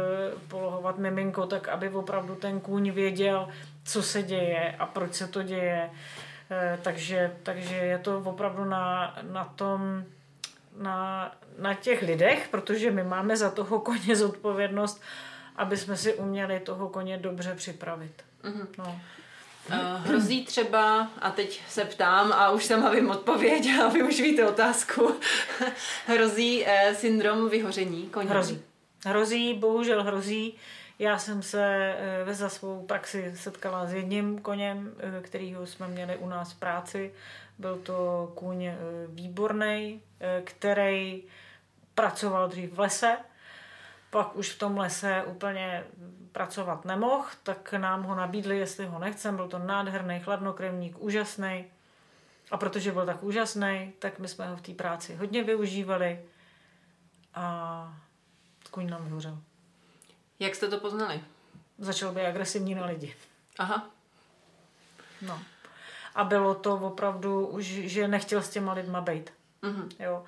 [0.49, 3.49] polohovat miminko, tak aby opravdu ten kůň věděl,
[3.85, 5.91] co se děje a proč se to děje.
[6.51, 10.05] E, takže, takže je to opravdu na, na tom,
[10.77, 15.03] na, na těch lidech, protože my máme za toho koně zodpovědnost,
[15.57, 18.25] aby jsme si uměli toho koně dobře připravit.
[18.45, 18.67] Mm-hmm.
[18.79, 19.01] No.
[19.69, 24.21] Uh, hrozí třeba, a teď se ptám a už sama vím odpověď a vy už
[24.21, 25.15] víte otázku,
[26.07, 28.31] hrozí uh, syndrom vyhoření koně?
[28.31, 28.63] Hrozí.
[29.07, 30.59] Hrozí, bohužel hrozí.
[31.01, 31.97] Já jsem se
[32.27, 36.59] uh, za svou praxi setkala s jedním koněm, uh, kterýho jsme měli u nás v
[36.59, 37.15] práci.
[37.59, 38.75] Byl to kůň uh,
[39.09, 40.03] výborný,
[40.45, 41.23] který
[41.95, 43.17] pracoval dřív v lese,
[44.11, 45.85] pak už v tom lese úplně
[46.33, 49.37] pracovat nemohl, tak nám ho nabídli, jestli ho nechcem.
[49.37, 51.65] Byl to nádherný chladnokrevník, úžasný.
[52.51, 56.21] A protože byl tak úžasný, tak my jsme ho v té práci hodně využívali
[57.35, 57.99] a
[58.71, 59.39] kůň nám vyhořel.
[60.41, 61.21] Jak jste to poznali?
[61.79, 63.15] Začal být agresivní na lidi.
[63.59, 63.91] Aha.
[65.23, 65.43] No.
[66.15, 69.33] A bylo to opravdu už, že nechtěl s těma lidma být.
[69.63, 69.89] Mm-hmm.
[69.99, 70.25] Jo.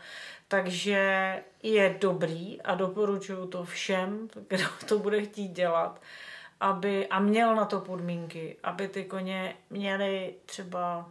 [0.48, 6.00] Takže je dobrý a doporučuju to všem, kdo to bude chtít dělat,
[6.60, 11.08] aby, a měl na to podmínky, aby ty koně měly třeba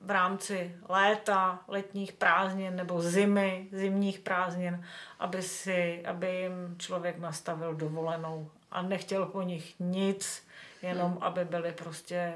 [0.00, 4.84] v rámci léta, letních prázdnin nebo zimy, zimních prázdnin,
[5.18, 10.46] aby, si, aby jim člověk nastavil dovolenou a nechtěl po nich nic,
[10.82, 11.22] jenom hmm.
[11.22, 12.34] aby byli prostě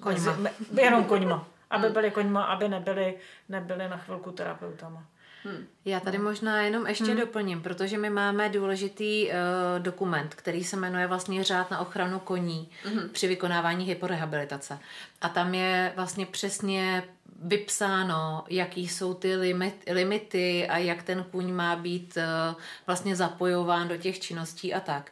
[0.00, 0.36] koňma.
[0.36, 1.92] Mezi, jenom koňma aby hmm.
[1.92, 5.04] byli koňma, aby nebyli, nebyli na chvilku terapeutama.
[5.48, 5.66] Hmm.
[5.84, 7.16] Já tady možná jenom ještě hmm.
[7.16, 9.32] doplním, protože my máme důležitý uh,
[9.78, 13.08] dokument, který se jmenuje vlastně řád na ochranu koní hmm.
[13.08, 14.78] při vykonávání hyporehabilitace.
[15.20, 17.02] A tam je vlastně přesně
[17.42, 23.88] vypsáno, jaký jsou ty limit, limity a jak ten kůň má být uh, vlastně zapojován
[23.88, 25.10] do těch činností a tak.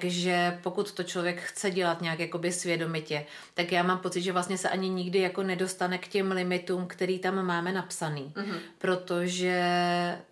[0.00, 4.58] Takže pokud to člověk chce dělat nějak jakoby svědomitě, tak já mám pocit, že vlastně
[4.58, 8.32] se ani nikdy jako nedostane k těm limitům, který tam máme napsaný.
[8.36, 8.58] Mm-hmm.
[8.78, 9.62] Protože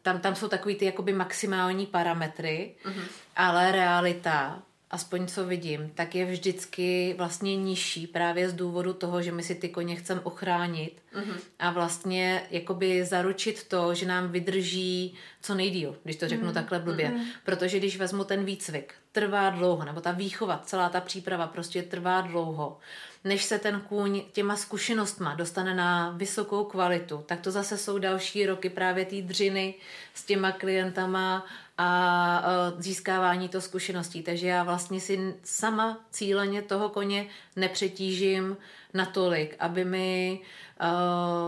[0.03, 3.05] tam, tam jsou takový ty jakoby maximální parametry, mm-hmm.
[3.37, 9.33] ale realita aspoň co vidím, tak je vždycky vlastně nižší právě z důvodu toho, že
[9.33, 11.37] my si ty koně chceme ochránit mm-hmm.
[11.59, 16.55] a vlastně jakoby zaručit to, že nám vydrží co nejdíl, když to řeknu mm-hmm.
[16.55, 17.09] takhle blbě.
[17.09, 17.25] Mm-hmm.
[17.45, 22.21] Protože když vezmu ten výcvik, trvá dlouho, nebo ta výchova, celá ta příprava prostě trvá
[22.21, 22.79] dlouho,
[23.25, 28.47] než se ten kůň těma zkušenostma dostane na vysokou kvalitu, tak to zase jsou další
[28.47, 29.75] roky právě té dřiny
[30.15, 31.47] s těma klientama
[31.79, 32.43] a
[32.79, 34.23] získávání to zkušeností.
[34.23, 37.27] Takže já vlastně si sama cíleně toho koně
[37.57, 38.57] nepřetížím
[38.95, 40.41] natolik, aby mi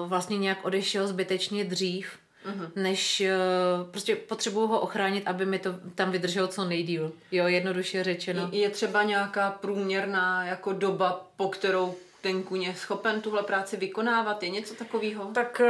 [0.06, 2.70] vlastně nějak odešel zbytečně dřív, uh-huh.
[2.76, 7.12] než uh, prostě potřebuju ho ochránit, aby mi to tam vydrželo co nejdíl.
[7.32, 8.48] Jo, jednoduše řečeno.
[8.52, 13.76] Je, je třeba nějaká průměrná jako doba, po kterou ten kůň je schopen tuhle práci
[13.76, 14.42] vykonávat?
[14.42, 15.24] Je něco takového?
[15.24, 15.60] Tak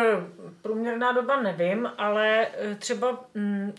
[0.63, 2.47] průměrná doba nevím, ale
[2.79, 3.73] třeba mm,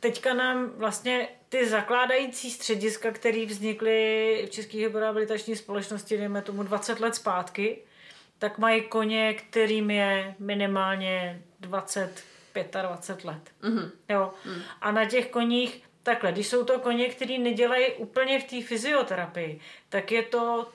[0.00, 7.00] teďka nám vlastně ty zakládající střediska, které vznikly v České rehabilitační společnosti, dejme tomu 20
[7.00, 7.78] let zpátky,
[8.38, 12.24] tak mají koně, kterým je minimálně 20,
[12.82, 13.42] 25 let.
[13.62, 13.90] Mm-hmm.
[14.08, 14.32] Jo.
[14.44, 14.62] Mm.
[14.80, 19.60] A na těch koních, takhle, když jsou to koně, který nedělají úplně v té fyzioterapii,
[19.88, 20.68] tak je to,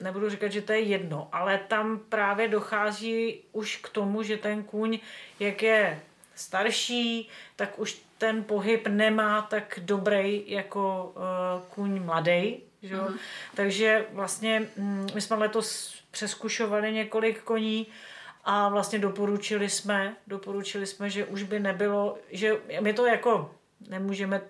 [0.00, 4.62] nebudu říkat, že to je jedno, ale tam právě dochází už k tomu, že ten
[4.62, 4.98] kůň,
[5.40, 6.02] jak je
[6.34, 12.62] starší, tak už ten pohyb nemá tak dobrý jako uh, kůň mladý.
[12.82, 13.14] Mm-hmm.
[13.54, 17.86] Takže vlastně mm, my jsme letos přeskušovali několik koní
[18.44, 23.50] a vlastně doporučili jsme, doporučili jsme, že už by nebylo, že my to jako
[23.88, 24.40] nemůžeme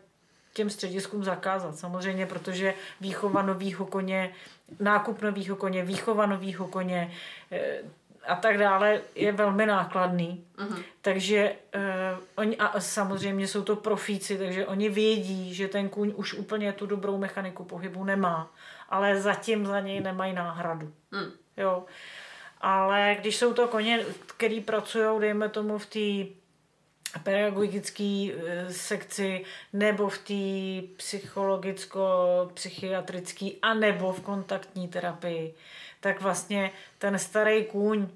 [0.53, 4.35] těm střediskům zakázat samozřejmě, protože výchova novýho koně,
[4.81, 7.12] nákup novýho koně, výchova novýho koně,
[7.53, 7.79] eh,
[8.27, 10.45] a tak dále je velmi nákladný.
[10.59, 10.83] Uh-huh.
[11.01, 11.81] Takže uh,
[12.37, 16.87] oni, a samozřejmě jsou to profíci, takže oni vědí, že ten kůň už úplně tu
[16.87, 18.51] dobrou mechaniku pohybu nemá,
[18.89, 20.93] ale zatím za něj nemají náhradu.
[21.12, 21.33] Uh-huh.
[21.57, 21.85] Jo.
[22.61, 26.24] Ale když jsou to koně, který pracují, dejme tomu, v té
[27.22, 28.29] pedagogické
[28.70, 35.55] sekci nebo v té psychologicko-psychiatrické a nebo v kontaktní terapii,
[36.01, 38.09] tak vlastně ten starý kůň,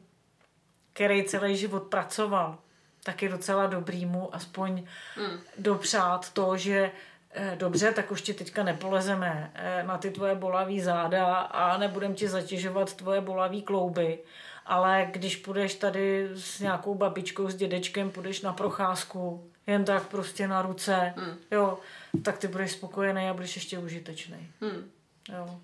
[0.93, 2.59] který celý život pracoval,
[3.03, 4.85] tak je docela dobrý mu aspoň
[5.17, 5.41] mm.
[5.59, 6.91] dopřát to, že
[7.31, 12.15] eh, dobře, tak už ti teďka nepolezeme eh, na ty tvoje bolavý záda a nebudem
[12.15, 14.19] ti zatěžovat tvoje bolavý klouby,
[14.67, 20.49] ale když půjdeš tady s nějakou babičkou, s dědečkem, půjdeš na procházku, jen tak prostě
[20.49, 21.37] na ruce, mm.
[21.51, 21.79] jo,
[22.23, 24.51] tak ty budeš spokojený a budeš ještě užitečný.
[24.61, 24.91] Mm.
[25.33, 25.61] Jo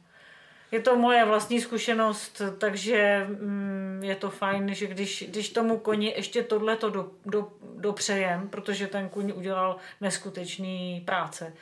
[0.77, 6.13] je to moje vlastní zkušenost, takže mm, je to fajn, že když, když tomu koni
[6.17, 11.53] ještě tohle to do, do, dopřejem, protože ten kuň udělal neskutečný práce.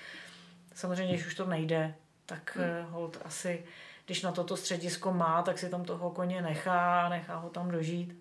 [0.75, 1.95] Samozřejmě, když už to nejde,
[2.27, 2.91] tak hmm.
[2.91, 3.65] hold asi,
[4.07, 8.19] když na toto středisko má, tak si tam toho koně nechá, nechá ho tam dožít.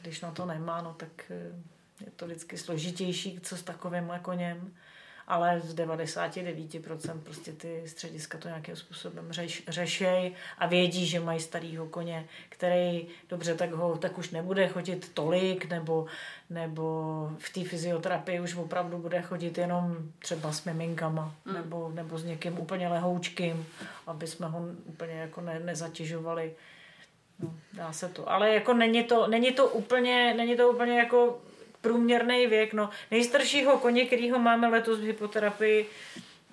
[0.00, 1.52] Když na to nemá, no tak eh,
[2.04, 4.74] je to vždycky složitější, co s takovým koněm
[5.26, 11.40] ale z 99% prostě ty střediska to nějakým způsobem řeš, řešej a vědí, že mají
[11.40, 16.06] starýho koně, který dobře, tak ho tak už nebude chodit tolik, nebo,
[16.50, 21.54] nebo v té fyzioterapii už opravdu bude chodit jenom třeba s miminkama, mm.
[21.54, 23.66] nebo, nebo s někým úplně lehoučkým,
[24.06, 26.54] aby jsme ho úplně jako ne, nezatěžovali.
[27.40, 28.30] No, dá se to.
[28.30, 31.38] Ale jako není to, není to úplně, není to úplně jako
[31.84, 32.72] průměrný věk.
[32.72, 35.86] No, nejstaršího koně, kterýho máme letos v hypoterapii,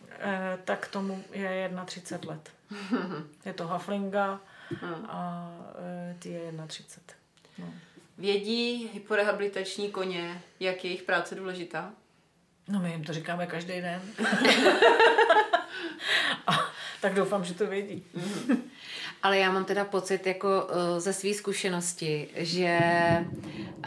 [0.09, 2.51] eh, tak tomu je 31 let.
[3.45, 4.39] Je to Haflinga
[5.07, 5.49] a
[6.11, 7.13] eh, ty je 31.
[7.57, 7.73] No.
[8.17, 11.91] Vědí hyporehabilitační koně, jak je jejich práce důležitá?
[12.67, 14.01] No my jim to říkáme každý den.
[16.47, 16.71] a,
[17.01, 18.03] tak doufám, že to vědí.
[19.23, 22.79] Ale já mám teda pocit jako uh, ze své zkušenosti, že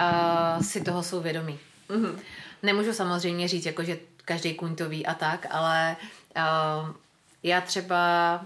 [0.00, 1.58] uh, si toho jsou vědomí.
[1.88, 2.18] Mm-hmm.
[2.62, 5.96] Nemůžu samozřejmě říct, jako, že každý kuň to ví a tak, ale
[6.36, 6.90] uh,
[7.42, 8.44] já třeba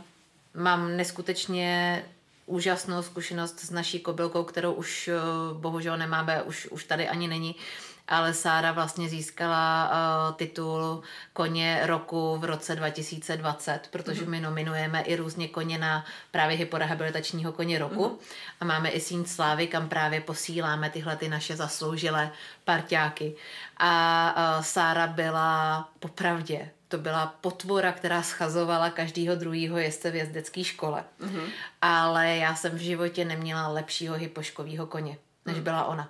[0.55, 2.05] mám neskutečně
[2.47, 7.55] úžasnou zkušenost s naší kobylkou, kterou už uh, bohužel nemáme, už, už tady ani není.
[7.55, 7.61] Uh,
[8.09, 11.03] ale Sára vlastně získala uh, titul
[11.33, 14.29] koně roku v roce 2020, protože mm-hmm.
[14.29, 18.35] my nominujeme i různě koně na právě hyporehabilitačního koně roku mm-hmm.
[18.61, 22.31] a máme i síň slávy, kam právě posíláme tyhle ty naše zasloužilé
[22.65, 23.37] parťáky.
[23.77, 30.65] A uh, Sára byla popravdě to byla potvora, která schazovala každýho druhýho jezdce v jezdecké
[30.65, 31.05] škole.
[31.21, 31.49] Mm-hmm.
[31.83, 35.19] Ale já jsem v životě neměla lepšího hypoškového koně,
[35.49, 35.65] než mm.
[35.65, 36.09] byla ona.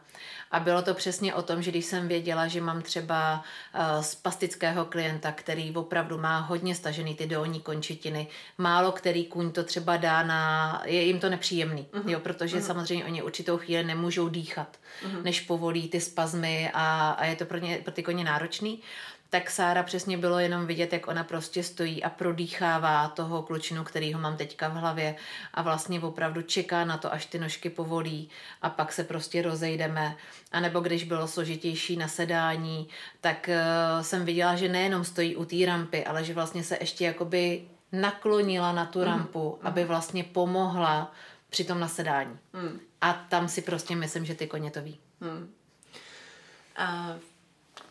[0.50, 4.84] A bylo to přesně o tom, že když jsem věděla, že mám třeba uh, spastického
[4.84, 8.26] klienta, který opravdu má hodně stažený ty dolní končetiny,
[8.58, 12.10] málo který kůň to třeba dá na, je jim to nepříjemný, uh-huh.
[12.10, 12.66] jo, protože uh-huh.
[12.66, 14.76] samozřejmě oni určitou chvíli nemůžou dýchat,
[15.06, 15.22] uh-huh.
[15.22, 18.82] než povolí ty spazmy a, a je to pro, ně, pro ty koně náročný
[19.30, 24.12] tak Sára přesně bylo jenom vidět, jak ona prostě stojí a prodýchává toho klučinu, který
[24.12, 25.16] ho mám teďka v hlavě
[25.54, 28.28] a vlastně opravdu čeká na to, až ty nožky povolí
[28.62, 30.16] a pak se prostě rozejdeme.
[30.52, 32.88] A nebo když bylo složitější nasedání,
[33.20, 37.04] tak uh, jsem viděla, že nejenom stojí u té rampy, ale že vlastně se ještě
[37.04, 39.08] jakoby naklonila na tu mhm.
[39.08, 39.66] rampu, mm.
[39.66, 41.12] aby vlastně pomohla
[41.50, 42.38] při tom nasedání.
[42.52, 42.80] Mm.
[43.00, 44.98] A tam si prostě myslím, že ty koně to ví.
[45.20, 45.54] Mm.
[46.76, 47.16] A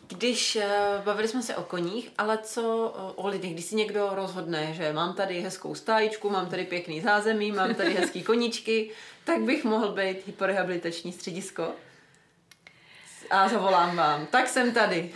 [0.08, 4.10] když uh, bavili jsme se o koních, ale co uh, o lidech, když si někdo
[4.12, 8.90] rozhodne, že mám tady hezkou stájičku, mám tady pěkný zázemí, mám tady hezký koníčky,
[9.24, 11.72] tak bych mohl být hyporehabilitační středisko.
[13.30, 14.26] A zavolám vám.
[14.26, 15.12] Tak jsem tady.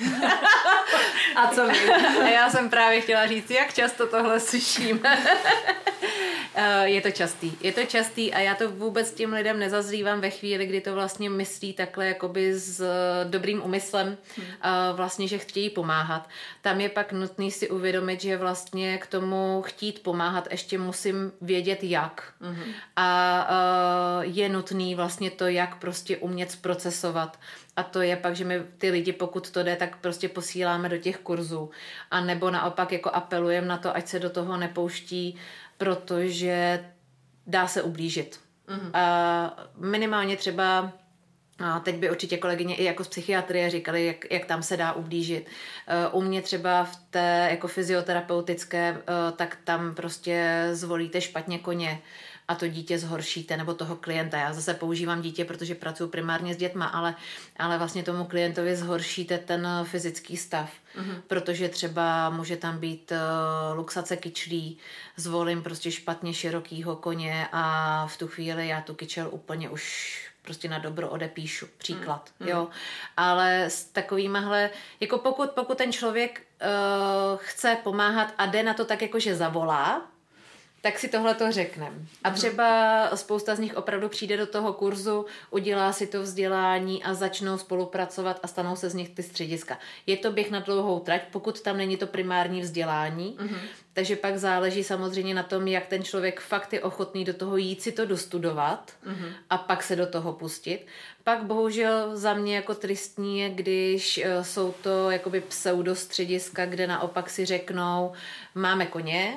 [1.37, 1.79] A co vy?
[2.33, 5.19] Já jsem právě chtěla říct, jak často tohle slyšíme.
[6.55, 7.53] Eh, je to častý.
[7.61, 11.31] Je to častý a já to vůbec tím lidem nezazlívám ve chvíli, kdy to vlastně
[11.31, 14.47] myslí takhle jakoby s eh, dobrým úmyslem, hmm.
[14.93, 16.29] vlastně, že chtějí pomáhat.
[16.63, 21.85] Tam je pak nutný si uvědomit, že vlastně k tomu chtít pomáhat ještě musím vědět
[21.85, 22.33] jak.
[22.41, 22.73] Hmm.
[22.97, 23.49] A
[24.21, 27.39] je nutný vlastně to, jak prostě umět zprocesovat.
[27.77, 30.99] A to je pak, že my ty lidi, pokud to jde, tak prostě posíláme do
[30.99, 31.71] těch kurzů.
[32.11, 35.39] A nebo naopak jako apelujeme na to, ať se do toho nepouští
[35.83, 36.85] protože
[37.47, 38.41] dá se ublížit.
[38.69, 38.91] Mm-hmm.
[38.95, 40.93] A minimálně třeba
[41.59, 44.93] a teď by určitě kolegyně i jako z psychiatrie říkali, jak, jak tam se dá
[44.93, 45.47] ublížit.
[46.13, 49.03] U mě třeba v té jako fyzioterapeutické,
[49.37, 52.03] tak tam prostě zvolíte špatně koně
[52.53, 54.39] a to dítě zhoršíte, nebo toho klienta.
[54.39, 57.15] Já zase používám dítě, protože pracuji primárně s dětma, ale,
[57.59, 61.23] ale vlastně tomu klientovi zhoršíte ten fyzický stav, mm-hmm.
[61.27, 64.79] protože třeba může tam být uh, luxace kyčlí,
[65.17, 70.69] zvolím prostě špatně širokýho koně a v tu chvíli já tu kyčel úplně už prostě
[70.69, 72.49] na dobro odepíšu, příklad, mm.
[72.49, 72.69] jo.
[73.17, 78.85] Ale s takovýmahle, jako pokud, pokud ten člověk uh, chce pomáhat a jde na to
[78.85, 80.12] tak jako, že zavolá,
[80.83, 81.97] tak si tohle to řekneme.
[82.25, 82.39] A mhm.
[82.39, 87.59] třeba spousta z nich opravdu přijde do toho kurzu, udělá si to vzdělání a začnou
[87.59, 89.79] spolupracovat a stanou se z nich ty střediska.
[90.07, 93.59] Je to běh na dlouhou trať, pokud tam není to primární vzdělání, mm-hmm.
[93.93, 97.83] takže pak záleží samozřejmě na tom, jak ten člověk fakt je ochotný do toho jít
[97.83, 99.33] si to dostudovat mm-hmm.
[99.51, 100.87] a pak se do toho pustit.
[101.25, 107.31] Pak bohužel za mě jako tristní je, když uh, jsou to jakoby pseudostřediska, kde naopak
[107.31, 108.13] si řeknou,
[108.55, 109.37] máme koně,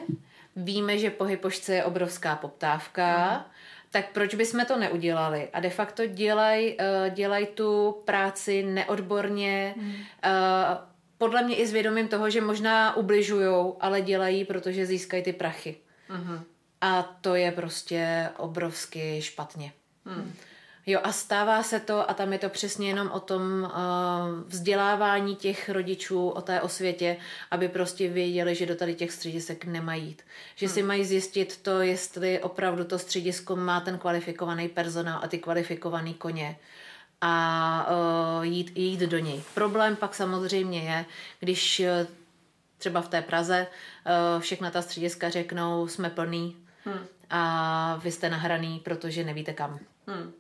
[0.56, 3.52] víme, že po hypošce je obrovská poptávka, mm.
[3.92, 5.50] tak proč bychom to neudělali?
[5.54, 9.94] A de facto dělaj, uh, dělaj tu práci neodborně, mm.
[11.18, 15.76] podle mě i s vědomím toho, že možná ubližujou, ale dělají, protože získají ty prachy.
[16.10, 16.44] Mm.
[16.82, 19.74] A to je prostě obrovsky špatně.
[20.06, 20.34] Mm.
[20.88, 23.70] Jo, a stává se to, a tam je to přesně jenom o tom uh,
[24.48, 27.18] vzdělávání těch rodičů, o té osvětě,
[27.52, 30.22] aby prostě věděli, že do tady těch středisek nemají jít.
[30.56, 30.74] Že hmm.
[30.74, 36.14] si mají zjistit to, jestli opravdu to středisko má ten kvalifikovaný personál a ty kvalifikovaný
[36.14, 36.58] koně
[37.22, 37.88] a
[38.38, 39.44] uh, jít, jít do něj.
[39.54, 41.06] Problém pak samozřejmě je,
[41.40, 42.08] když uh,
[42.78, 46.56] třeba v té Praze uh, všechna ta střediska řeknou, jsme plný
[46.86, 47.06] hmm.
[47.30, 49.80] a vy jste nahraný, protože nevíte kam.
[50.08, 50.34] Hmm.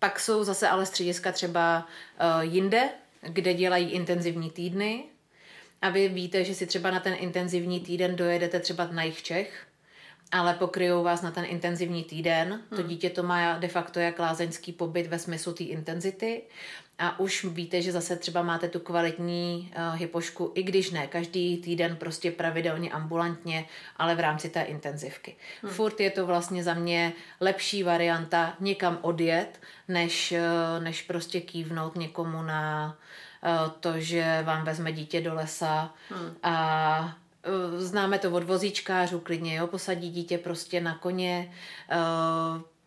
[0.00, 1.86] Pak jsou zase ale střediska třeba
[2.20, 2.88] uh, jinde,
[3.22, 5.04] kde dělají intenzivní týdny
[5.82, 9.66] a vy víte, že si třeba na ten intenzivní týden dojedete třeba na jich Čech,
[10.32, 12.62] ale pokryjou vás na ten intenzivní týden.
[12.68, 12.88] To hmm.
[12.88, 16.42] dítě to má de facto jak lázeňský pobyt ve smyslu té intenzity
[17.00, 21.56] a už víte, že zase třeba máte tu kvalitní uh, hypošku, i když ne každý
[21.56, 25.36] týden prostě pravidelně ambulantně, ale v rámci té intenzivky.
[25.62, 25.72] Hmm.
[25.72, 31.96] Furt je to vlastně za mě lepší varianta někam odjet, než, uh, než prostě kývnout
[31.96, 32.96] někomu na
[33.42, 36.36] uh, to, že vám vezme dítě do lesa hmm.
[36.42, 37.16] a
[37.76, 41.52] Známe to od vozíčkářů klidně, jo, posadí dítě prostě na koně.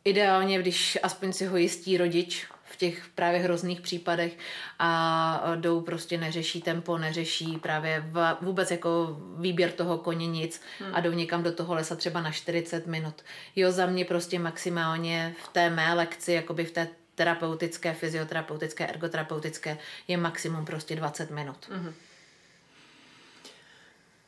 [0.04, 4.38] Ideálně, když aspoň si ho jistí rodič, v těch právě hrozných případech
[4.80, 8.06] a jdou prostě neřeší tempo, neřeší právě
[8.42, 10.96] vůbec jako výběr toho koně nic hmm.
[10.96, 13.22] a jdou někam do toho lesa třeba na 40 minut.
[13.56, 19.78] Jo, za mě prostě maximálně v té mé lekci, jakoby v té terapeutické, fyzioterapeutické, ergoterapeutické
[20.08, 21.70] je maximum prostě 20 minut.
[21.70, 21.94] Hmm.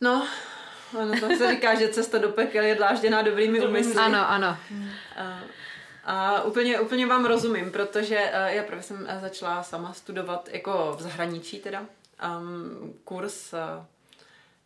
[0.01, 0.27] No,
[0.99, 4.01] ono to se říká, že cesta do pekel je dlážděná dobrými úmysly.
[4.01, 4.57] Ano, ano.
[5.17, 5.39] A,
[6.05, 10.95] a úplně, úplně vám rozumím, protože uh, já právě jsem uh, začala sama studovat jako
[10.97, 11.85] v zahraničí teda
[12.39, 13.59] um, kurz, uh,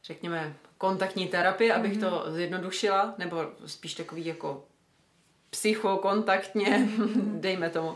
[0.03, 2.09] řekněme, kontaktní terapie, abych mm-hmm.
[2.09, 4.63] to zjednodušila, nebo spíš takový jako
[5.49, 7.95] psychokontaktně, dejme tomu.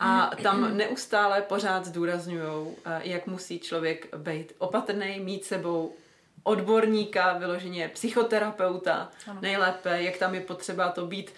[0.00, 5.94] A tam neustále pořád zdůrazňují, jak musí člověk být opatrný, mít sebou
[6.42, 9.40] odborníka, vyloženě psychoterapeuta, ano.
[9.40, 11.30] nejlépe, jak tam je potřeba to být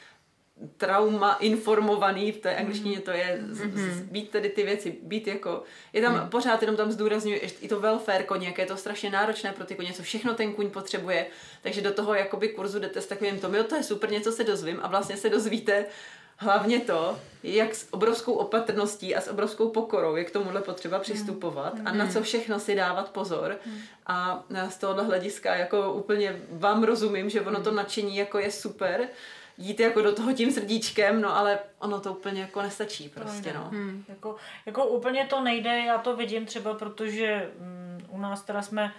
[0.76, 2.58] trauma informovaný, v té mhm.
[2.58, 4.02] angličtině to je mm-hmm.
[4.02, 6.28] být tedy ty věci, být jako, je tam mm.
[6.28, 9.74] pořád jenom tam zdůrazňuje i to welfare koně, jak je to strašně náročné pro ty
[9.74, 11.26] koně, co všechno ten kuň potřebuje,
[11.62, 14.44] takže do toho jakoby kurzu jdete s takovým tom, jo to je super, něco se
[14.44, 15.84] dozvím a vlastně se dozvíte
[16.36, 21.74] hlavně to, jak s obrovskou opatrností a s obrovskou pokorou je k tomuhle potřeba přistupovat
[21.74, 21.86] mm.
[21.86, 23.56] a na co všechno si dávat pozor.
[23.66, 23.78] Mm.
[24.06, 29.08] A z tohohle hlediska jako úplně vám rozumím, že ono to nadšení jako je super,
[29.58, 33.68] jít jako do toho tím srdíčkem, no ale ono to úplně jako nestačí prostě, no.
[33.70, 34.04] Hmm.
[34.08, 34.36] Jako,
[34.66, 38.92] jako úplně to nejde, já to vidím třeba, protože um, u nás teda jsme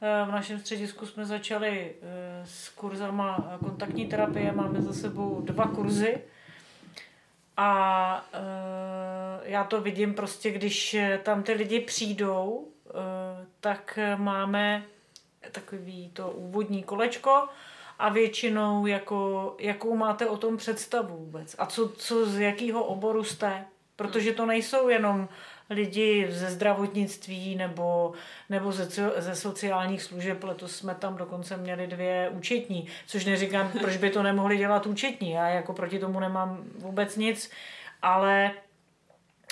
[0.00, 2.08] eh, v našem středisku jsme začali uh,
[2.44, 6.18] s kurzama kontaktní terapie, máme za sebou dva kurzy
[7.56, 12.68] a uh, já to vidím prostě, když tam ty lidi přijdou,
[13.60, 14.84] tak máme
[15.52, 17.48] takový to úvodní kolečko,
[18.02, 23.24] a většinou jako, jakou máte o tom představu vůbec a co, co z jakého oboru
[23.24, 23.64] jste,
[23.96, 25.28] protože to nejsou jenom
[25.70, 28.12] lidi ze zdravotnictví nebo,
[28.50, 30.44] nebo ze, ze sociálních služeb.
[30.44, 35.30] Letos jsme tam dokonce měli dvě účetní, což neříkám, proč by to nemohli dělat účetní.
[35.30, 37.50] Já jako proti tomu nemám vůbec nic,
[38.02, 38.50] ale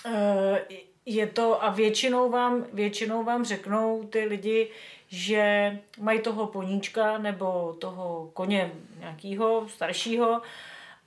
[0.07, 0.61] eh,
[1.07, 4.69] je to a většinou vám, většinou vám řeknou ty lidi,
[5.09, 10.43] že mají toho poníčka nebo toho koně nějakého staršího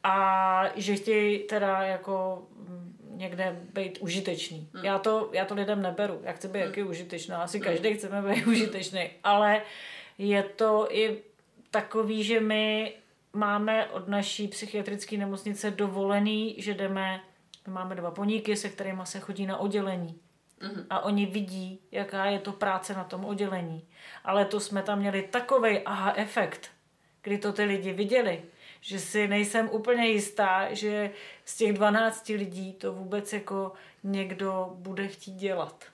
[0.03, 2.43] a že chtějí teda jako
[3.15, 4.67] někde být užitečný.
[4.73, 4.85] Hmm.
[4.85, 6.19] Já, to, já to lidem neberu.
[6.23, 6.67] Já chci být hmm.
[6.67, 7.43] jaký užitečná.
[7.43, 7.65] Asi hmm.
[7.65, 9.09] každý chceme být užitečný.
[9.23, 9.61] Ale
[10.17, 11.17] je to i
[11.71, 12.93] takový, že my
[13.33, 17.21] máme od naší psychiatrické nemocnice dovolený, že jdeme,
[17.67, 20.19] my máme dva poníky, se kterými se chodí na oddělení.
[20.61, 20.85] Mm-hmm.
[20.89, 23.87] A oni vidí, jaká je to práce na tom oddělení.
[24.23, 26.69] Ale to jsme tam měli takový aha efekt,
[27.21, 28.41] kdy to ty lidi viděli,
[28.81, 31.11] že si nejsem úplně jistá, že
[31.45, 35.85] z těch 12 lidí to vůbec jako někdo bude chtít dělat.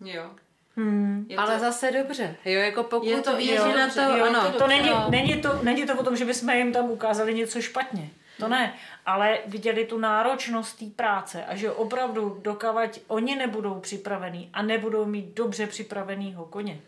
[0.00, 0.30] Jo.
[0.76, 1.26] Hmm.
[1.34, 1.40] to...
[1.40, 2.36] Ale zase dobře.
[2.44, 4.52] Jo, jako pokud je to, je, na to, jo, ano.
[4.52, 7.60] To, to není, není, to, není to o tom, že bychom jim tam ukázali něco
[7.60, 8.10] špatně.
[8.42, 8.74] To ne,
[9.06, 15.04] ale viděli tu náročnost té práce a že opravdu dokavať oni nebudou připravení a nebudou
[15.04, 16.80] mít dobře připravenýho koně.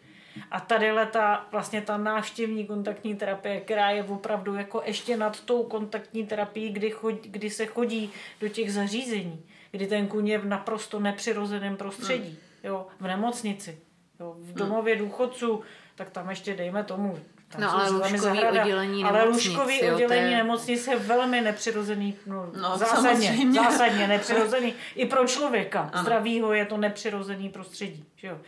[0.50, 5.62] A tady ta vlastně ta návštěvní kontaktní terapie, která je opravdu jako ještě nad tou
[5.62, 10.46] kontaktní terapií, kdy, chodí, kdy se chodí do těch zařízení, kdy ten kůň je v
[10.46, 12.28] naprosto nepřirozeném prostředí.
[12.28, 12.38] Hmm.
[12.64, 13.78] Jo, v nemocnici,
[14.20, 15.62] jo, v domově důchodců,
[15.94, 17.18] tak tam ještě dejme tomu
[17.55, 20.36] tam no, ale lůžkový oddělení ale lůžkový oddělení je...
[20.36, 23.62] nemocnic je velmi nepřirozený, no, no zásadně, samozřejmě.
[23.62, 24.74] zásadně nepřirozený.
[24.94, 26.02] I pro člověka ano.
[26.02, 28.05] zdravýho je to nepřirozený prostředí.
[28.16, 28.38] Že jo?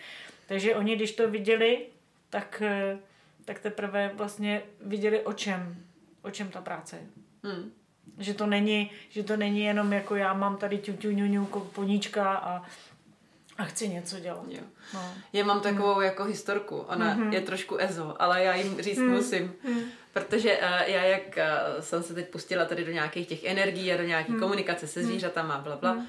[0.46, 1.86] Takže oni, když to viděli,
[2.30, 2.98] tak, eh,
[3.44, 5.76] tak teprve vlastně viděli, o čem,
[6.22, 7.06] o čem ta práce je.
[7.50, 7.72] Hmm.
[8.18, 12.62] Že to není, že to není jenom jako já mám tady ťu, ňu, poníčka a
[13.58, 14.44] a chci něco dělat.
[14.48, 14.60] Jo.
[14.94, 15.14] No.
[15.32, 16.02] Já mám takovou mm.
[16.02, 16.78] jako historku.
[16.78, 17.32] Ona mm-hmm.
[17.32, 19.10] je trošku ezo, ale já jim říct mm.
[19.10, 19.54] musím.
[19.68, 19.80] Mm.
[20.12, 23.96] Protože uh, já, jak uh, jsem se teď pustila tady do nějakých těch energií a
[23.96, 24.40] do nějaké mm.
[24.40, 26.06] komunikace se zvířatama, bla, bla, mm.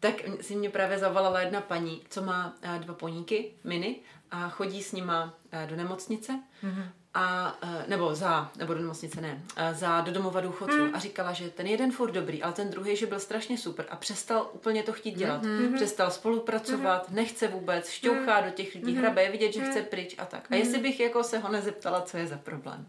[0.00, 3.96] tak si mě právě zavolala jedna paní, co má uh, dva poníky, mini,
[4.30, 6.32] a chodí s nima uh, do nemocnice.
[6.64, 10.94] Mm-hmm a, e, nebo za, nebo do nemocnice ne, e, za do domova důchodců mm.
[10.94, 13.96] a říkala, že ten jeden furt dobrý, ale ten druhý, že byl strašně super a
[13.96, 15.42] přestal úplně to chtít dělat.
[15.42, 15.74] Mm-hmm.
[15.74, 17.14] Přestal spolupracovat, mm-hmm.
[17.14, 18.46] nechce vůbec, šťouchá mm.
[18.46, 18.98] do těch lidí, mm-hmm.
[18.98, 19.70] hrabe, je vidět, že mm.
[19.70, 20.46] chce pryč a tak.
[20.50, 22.86] A jestli bych jako se ho nezeptala, co je za problém.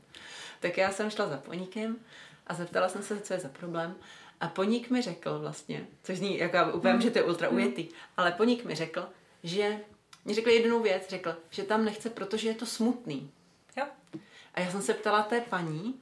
[0.59, 1.95] Tak já jsem šla za poníkem
[2.47, 3.95] a zeptala jsem se, co je za problém.
[4.41, 7.01] A poník mi řekl vlastně, což zní, jako úplně, mm.
[7.01, 7.87] že to je ultra ujetý,
[8.17, 9.05] ale poník mi řekl,
[9.43, 9.79] že
[10.25, 13.31] mi řekl jednu věc, řekl, že tam nechce, protože je to smutný.
[13.77, 13.85] Jo.
[14.53, 15.93] A já jsem se ptala té paní,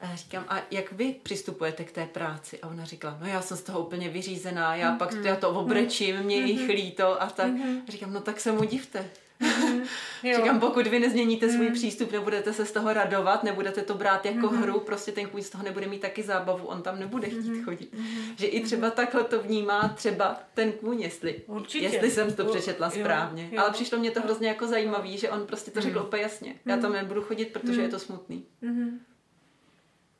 [0.00, 2.60] a říkám, a jak vy přistupujete k té práci?
[2.60, 4.98] A ona říkala, no já jsem z toho úplně vyřízená, já mm-hmm.
[4.98, 6.46] pak to, já to obrečím, mě mm-hmm.
[6.46, 7.46] jich líto a tak.
[7.46, 7.82] Mm-hmm.
[7.88, 9.10] A říkám, no tak se mu divte.
[10.22, 10.36] Mm-hmm.
[10.36, 11.72] Říkám, pokud vy nezměníte svůj mm.
[11.72, 14.60] přístup, nebudete se z toho radovat, nebudete to brát jako mm-hmm.
[14.60, 17.64] hru, prostě ten kůň z toho nebude mít taky zábavu, on tam nebude chtít mm-hmm.
[17.64, 17.94] chodit.
[17.94, 18.34] Mm-hmm.
[18.36, 21.84] Že i třeba takhle to vnímá třeba ten kůň, jestli, Určitě.
[21.84, 23.48] jestli jsem to přečetla jo, správně.
[23.52, 23.60] Jo.
[23.62, 26.06] Ale přišlo mě to hrozně jako zajímavý, že on prostě to řekl mm-hmm.
[26.06, 26.54] úplně jasně.
[26.66, 27.82] Já tam nebudu chodit, protože mm-hmm.
[27.82, 28.46] je to smutný.
[28.62, 28.98] Mm-hmm.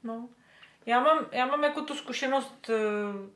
[0.04, 0.28] No.
[0.86, 2.74] Já mám, já mám jako tu zkušenost, eh,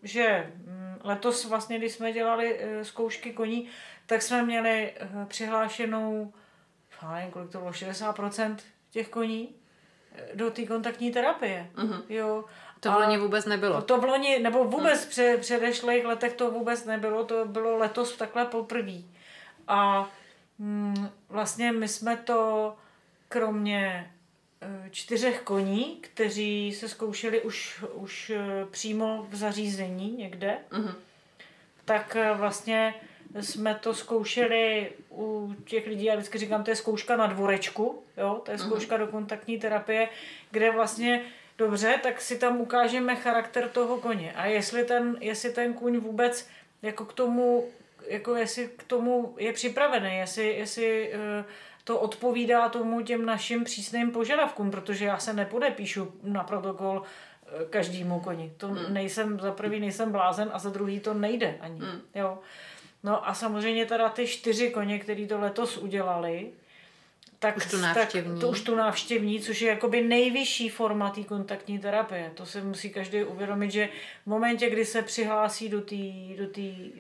[0.03, 3.69] že mm, letos vlastně, když jsme dělali eh, zkoušky koní,
[4.11, 6.33] tak jsme měli eh, přihlášenou,
[7.13, 8.57] nevím, kolik to bylo, 60%
[8.91, 9.55] těch koní
[10.35, 11.71] do té kontaktní terapie.
[11.75, 12.03] Uh-huh.
[12.09, 12.45] Jo.
[12.81, 13.83] To v loni vůbec nebylo.
[13.83, 18.17] To v loni, nebo vůbec uh před předešlých letech to vůbec nebylo, to bylo letos
[18.17, 18.99] takhle poprvé.
[19.69, 20.11] A
[20.59, 22.75] mm, vlastně my jsme to
[23.29, 24.11] kromě
[24.91, 30.95] čtyřech koní, kteří se zkoušeli už, už eh, přímo v zařízení někde, uh-huh.
[31.85, 32.95] tak eh, vlastně
[33.41, 38.41] jsme to zkoušeli u těch lidí, já vždycky říkám, to je zkouška na dvorečku, jo?
[38.45, 38.67] to je mhm.
[38.67, 40.09] zkouška do kontaktní terapie,
[40.51, 41.23] kde vlastně
[41.59, 46.49] dobře, tak si tam ukážeme charakter toho koně a jestli ten, jestli ten kůň vůbec
[46.83, 47.69] jako k tomu,
[48.09, 51.45] jako jestli k tomu je připravený, jestli, jestli uh,
[51.85, 58.21] to odpovídá tomu těm našim přísným požadavkům, protože já se nepodepíšu na protokol eh, každému
[58.21, 58.53] koni.
[58.57, 58.95] To mm.
[58.95, 61.81] nejsem, za prvý nejsem blázen a za druhý to nejde ani.
[61.81, 62.01] Mm.
[62.15, 62.39] Jo.
[63.03, 66.53] No a samozřejmě teda ty čtyři koně, který to letos udělali,
[67.41, 68.33] tak, už tu návštěvní.
[68.33, 72.31] Tak, to už tu návštěvní, což je jakoby nejvyšší forma té kontaktní terapie.
[72.35, 73.89] To se musí každý uvědomit, že
[74.23, 75.97] v momentě, kdy se přihlásí do té
[76.37, 76.47] do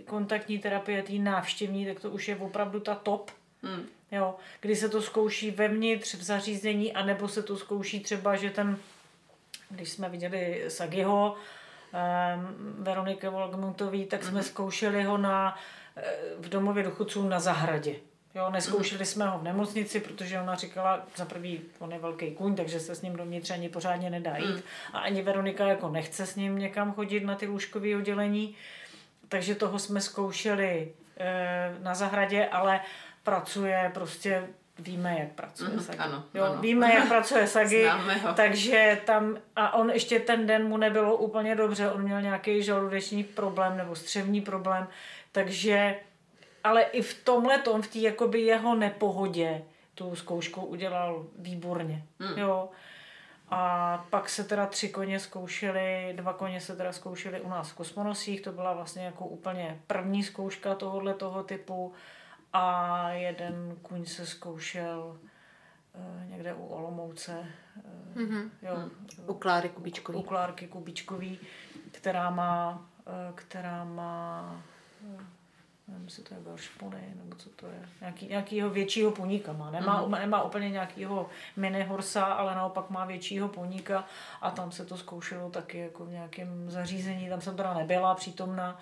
[0.04, 3.30] kontaktní terapie, té návštěvní, tak to už je opravdu ta top.
[3.62, 3.86] Mm.
[4.12, 8.78] Jo, kdy se to zkouší vevnitř v zařízení, anebo se to zkouší třeba, že ten,
[9.70, 14.44] když jsme viděli Sagiho, um, Veroniky Volgmutový, tak jsme mm-hmm.
[14.44, 15.79] zkoušeli ho na, eh,
[16.38, 17.94] v domově důchodců na zahradě.
[18.34, 22.54] Jo, neskoušeli jsme ho v nemocnici, protože ona říkala, za prvý, on je velký kůň,
[22.56, 24.54] takže se s ním dovnitř ani pořádně nedá jít.
[24.54, 24.62] Mm.
[24.92, 28.56] A ani Veronika jako nechce s ním někam chodit na ty lůžkové oddělení.
[29.28, 32.80] Takže toho jsme zkoušeli e, na zahradě, ale
[33.24, 34.46] pracuje prostě
[34.78, 35.98] víme, jak pracuje Mhm, Sagi.
[35.98, 36.60] ano, jo, ano.
[36.62, 37.88] Víme, jak pracuje Sagi,
[38.36, 43.24] takže tam, a on ještě ten den mu nebylo úplně dobře, on měl nějaký žaludeční
[43.24, 44.86] problém nebo střevní problém,
[45.32, 46.00] takže,
[46.64, 49.62] ale i v tomhle tom, v té jakoby jeho nepohodě,
[49.94, 52.38] tu zkoušku udělal výborně, Hmm.
[52.38, 52.68] jo.
[53.52, 57.74] A pak se teda tři koně zkoušeli, dva koně se teda zkoušeli u nás v
[57.74, 61.92] Kosmonosích, to byla vlastně jako úplně první zkouška tohohle toho typu
[62.52, 65.18] a jeden kuň se zkoušel
[65.94, 67.46] eh, někde u Olomouce,
[68.14, 68.50] Mhm.
[68.62, 68.76] jo,
[69.26, 70.18] U Kláry Kubičkový.
[70.18, 71.38] u Klárky Kubičkový,
[71.92, 74.62] která má, eh, která má
[75.90, 79.70] nevím, jestli to je Belšpony, nebo co to je, nějaký, nějakýho většího poníka má.
[79.70, 80.10] Nemá, mm.
[80.10, 84.04] nemá úplně nějakýho mini horsa, ale naopak má většího poníka
[84.40, 88.80] a tam se to zkoušelo taky jako v nějakém zařízení, tam jsem teda nebyla přítomna,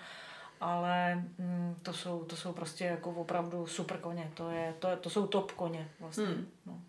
[0.61, 4.95] ale mm, to, jsou, to jsou prostě jako opravdu super koně, to, je, to, je,
[4.95, 6.25] to jsou top koně vlastně.
[6.25, 6.47] Hmm.
[6.65, 6.79] No.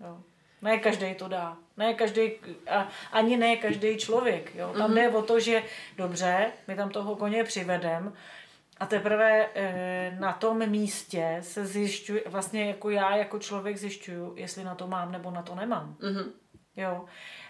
[0.00, 0.18] Jo.
[0.62, 1.56] Ne každý to dá.
[1.76, 2.30] Ne každý,
[2.70, 4.54] a ani ne každý člověk.
[4.54, 4.74] Jo.
[4.78, 5.62] Tam jde o to, že
[5.96, 8.12] dobře, my tam toho koně přivedem
[8.80, 14.64] a teprve e, na tom místě se zjišťuji, vlastně jako já jako člověk zjišťuju, jestli
[14.64, 15.96] na to mám nebo na to nemám.
[16.02, 16.32] Mhm.
[16.76, 17.04] Jo.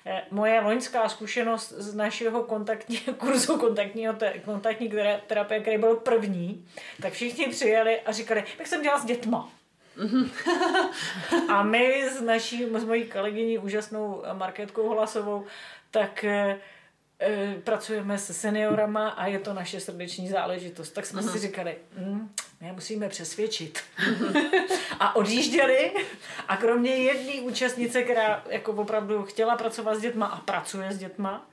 [0.07, 5.97] Eh, Moje loňská zkušenost z našeho kontaktního kurzu kontaktního te, kontaktní tera- terapie, který byl
[5.97, 6.67] první,
[7.03, 9.49] tak všichni přijeli a říkali, jak jsem dělala s dětma.
[11.49, 15.45] a my s naší, s mojí kolegyní úžasnou Marketkou Hlasovou,
[15.91, 16.59] tak eh,
[17.21, 20.91] eh, pracujeme se seniorama a je to naše srdeční záležitost.
[20.91, 22.29] Tak jsme si říkali, hm,
[22.61, 23.81] my musíme přesvědčit.
[25.01, 25.93] a odjížděli
[26.49, 31.47] a kromě jedné účastnice, která jako opravdu chtěla pracovat s dětma a pracuje s dětma,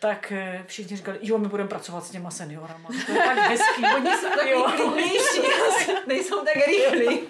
[0.00, 2.88] tak eh, všichni říkali, jo, my budeme pracovat s těma seniorama.
[3.06, 3.82] To je tak hezký.
[3.96, 5.40] Oni jsou takový klidnější,
[6.06, 7.20] nejsou tak rychlí.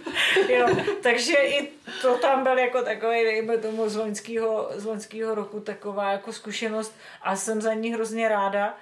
[0.55, 0.69] jo,
[1.03, 1.69] takže i
[2.03, 6.95] to tam byl jako takový, dejme tomu, z loňského, z loňského roku taková jako zkušenost
[7.23, 8.75] a jsem za ní hrozně ráda,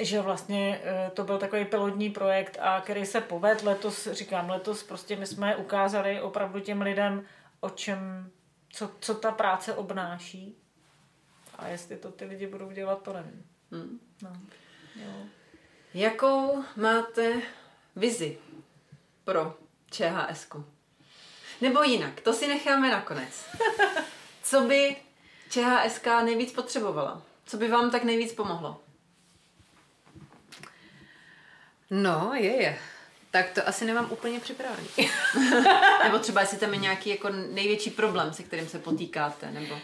[0.00, 4.82] že vlastně eh, to byl takový pilotní projekt, a který se poved letos, říkám, letos
[4.82, 7.24] prostě my jsme ukázali opravdu těm lidem,
[7.60, 8.30] o čem,
[8.72, 10.61] co, co ta práce obnáší.
[11.62, 13.44] A jestli to ty lidi budou dělat, to nevím.
[13.70, 14.00] Hmm.
[14.22, 14.32] No.
[14.96, 15.26] Jo.
[15.94, 17.42] Jakou máte
[17.96, 18.38] vizi
[19.24, 19.54] pro
[19.90, 20.48] ČHS?
[21.60, 23.44] Nebo jinak, to si necháme nakonec.
[24.42, 24.96] Co by
[25.50, 27.22] ČHSK nejvíc potřebovala?
[27.46, 28.80] Co by vám tak nejvíc pomohlo?
[31.90, 32.78] No, je, je.
[33.30, 34.88] Tak to asi nemám úplně připravený.
[36.04, 39.78] Nebo třeba jestli tam je nějaký jako největší problém, se kterým se potýkáte, nebo...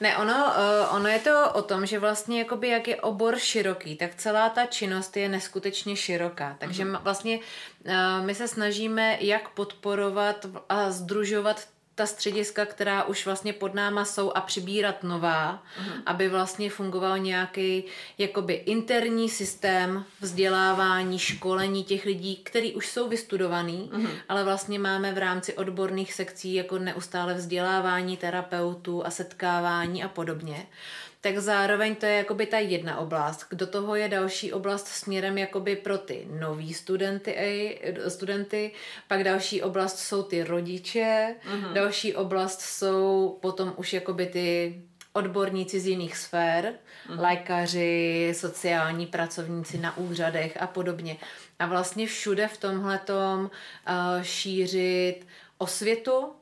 [0.00, 3.96] Ne, ono, uh, ono je to o tom, že vlastně jakoby jak je obor široký,
[3.96, 6.56] tak celá ta činnost je neskutečně široká.
[6.58, 7.02] Takže uh-huh.
[7.02, 11.66] vlastně uh, my se snažíme jak podporovat a združovat
[12.00, 16.02] ta střediska, která už vlastně pod náma jsou a přibírat nová, uh-huh.
[16.06, 17.84] aby vlastně fungoval nějaký
[18.18, 24.08] jakoby interní systém vzdělávání, školení těch lidí, který už jsou vystudovaný, uh-huh.
[24.28, 30.66] ale vlastně máme v rámci odborných sekcí jako neustále vzdělávání terapeutů a setkávání a podobně
[31.20, 33.46] tak zároveň to je jakoby ta jedna oblast.
[33.52, 38.72] Do toho je další oblast směrem jakoby pro ty nový studenty, studenty,
[39.08, 41.72] pak další oblast jsou ty rodiče, uh-huh.
[41.72, 44.80] další oblast jsou potom už jakoby ty
[45.12, 46.74] odborníci z jiných sfér,
[47.08, 47.20] uh-huh.
[47.20, 51.16] lékaři, sociální pracovníci na úřadech a podobně.
[51.58, 55.26] A vlastně všude v tomhletom uh, šířit
[55.58, 56.32] osvětu uh,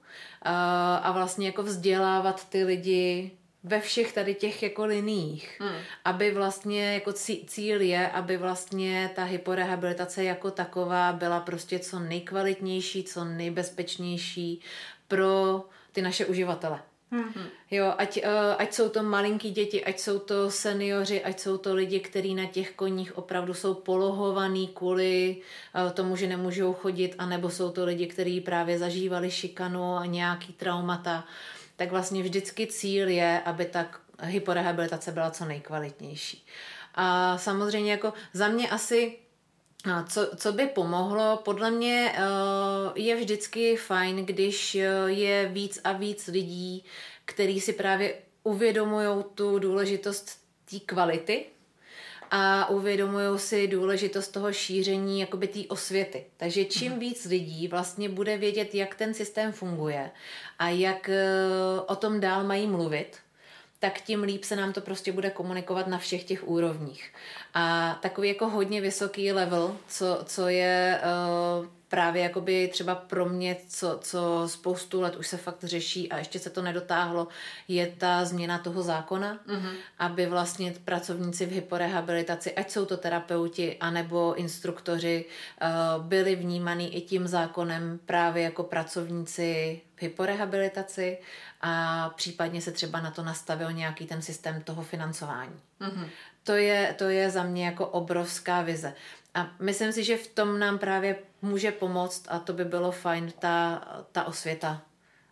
[1.03, 5.76] a vlastně jako vzdělávat ty lidi ve všech tady těch jako liních, hmm.
[6.04, 7.12] aby vlastně jako
[7.46, 14.61] cíl je, aby vlastně ta hyporehabilitace jako taková byla prostě co nejkvalitnější, co nejbezpečnější
[15.09, 16.82] pro ty naše uživatele.
[17.11, 17.32] Hmm.
[17.70, 18.20] Jo, ať,
[18.59, 22.46] ať jsou to malinký děti, ať jsou to seniori, ať jsou to lidi, kteří na
[22.46, 25.36] těch koních opravdu jsou polohovaný kvůli
[25.94, 31.24] tomu, že nemůžou chodit, anebo jsou to lidi, kteří právě zažívali šikanu a nějaký traumata
[31.78, 33.86] tak vlastně vždycky cíl je, aby ta
[34.22, 36.46] hyporehabilitace byla co nejkvalitnější.
[36.94, 39.18] A samozřejmě jako za mě asi
[40.09, 41.40] co, co by pomohlo?
[41.44, 42.14] Podle mě
[42.94, 44.74] je vždycky fajn, když
[45.06, 46.84] je víc a víc lidí,
[47.24, 50.40] kteří si právě uvědomují tu důležitost
[50.70, 51.46] té kvality
[52.30, 56.24] a uvědomují si důležitost toho šíření jakoby té osvěty.
[56.36, 60.10] Takže čím víc lidí vlastně bude vědět, jak ten systém funguje
[60.59, 61.10] a jak
[61.86, 63.16] o tom dál mají mluvit,
[63.78, 67.12] tak tím líp se nám to prostě bude komunikovat na všech těch úrovních.
[67.55, 71.00] A takový jako hodně vysoký level, co, co je
[71.60, 76.18] uh, právě jakoby třeba pro mě, co, co spoustu let už se fakt řeší a
[76.18, 77.28] ještě se to nedotáhlo,
[77.68, 79.72] je ta změna toho zákona, mm-hmm.
[79.98, 85.24] aby vlastně pracovníci v hyporehabilitaci, ať jsou to terapeuti anebo instruktoři,
[85.98, 91.18] byli vnímaný i tím zákonem právě jako pracovníci v hyporehabilitaci
[91.60, 95.60] a případně se třeba na to nastavil nějaký ten systém toho financování.
[95.80, 96.09] Mm-hmm.
[96.43, 98.94] To, je, to je za mě jako obrovská vize.
[99.35, 103.32] A myslím si, že v tom nám právě může pomoct a to by bylo fajn,
[103.39, 103.82] ta,
[104.12, 104.82] ta osvěta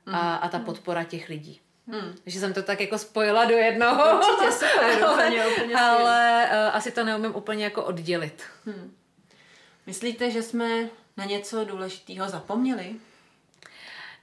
[0.07, 0.15] mm.
[0.15, 0.39] a, mhm.
[0.43, 1.61] a ta podpora těch lidí.
[1.89, 2.15] Hmm.
[2.27, 4.19] Že jsem to tak jako spojila do jednoho.
[4.19, 8.43] Určitě super, ale, úplně, úplně ale uh, asi to neumím úplně jako oddělit.
[8.65, 8.95] Hmm.
[9.87, 12.95] Myslíte, že jsme na něco důležitého zapomněli?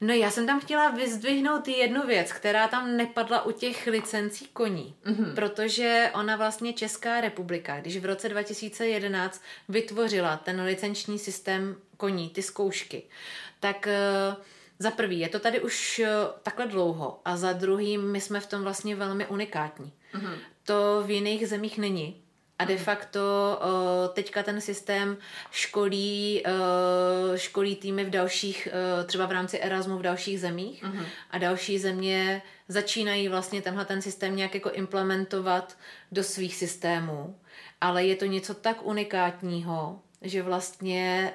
[0.03, 4.95] No já jsem tam chtěla vyzdvihnout jednu věc, která tam nepadla u těch licencí koní,
[5.05, 5.35] mm-hmm.
[5.35, 12.41] protože ona vlastně Česká republika, když v roce 2011 vytvořila ten licenční systém koní, ty
[12.41, 13.03] zkoušky,
[13.59, 14.43] tak uh,
[14.80, 16.07] za prvý je to tady už uh,
[16.43, 19.93] takhle dlouho a za druhý my jsme v tom vlastně velmi unikátní.
[20.13, 20.38] Mm-hmm.
[20.63, 22.22] To v jiných zemích není.
[22.64, 23.60] A de facto
[24.14, 25.18] teďka ten systém
[25.52, 26.44] školí,
[27.35, 28.68] školí týmy v dalších,
[29.06, 31.06] třeba v rámci Erasmu v dalších zemích uh-huh.
[31.31, 35.77] a další země začínají vlastně tenhle ten systém nějak jako implementovat
[36.11, 37.40] do svých systémů.
[37.81, 41.34] Ale je to něco tak unikátního, že vlastně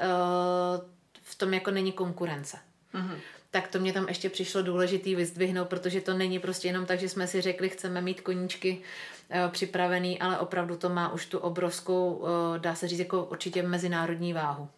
[1.23, 2.59] v tom jako není konkurence.
[2.95, 3.19] Uh-huh
[3.51, 7.09] tak to mě tam ještě přišlo důležitý vyzdvihnout, protože to není prostě jenom tak, že
[7.09, 8.81] jsme si řekli, chceme mít koníčky
[9.51, 14.33] připravený, ale opravdu to má už tu obrovskou, eh, dá se říct, jako určitě mezinárodní
[14.33, 14.69] váhu.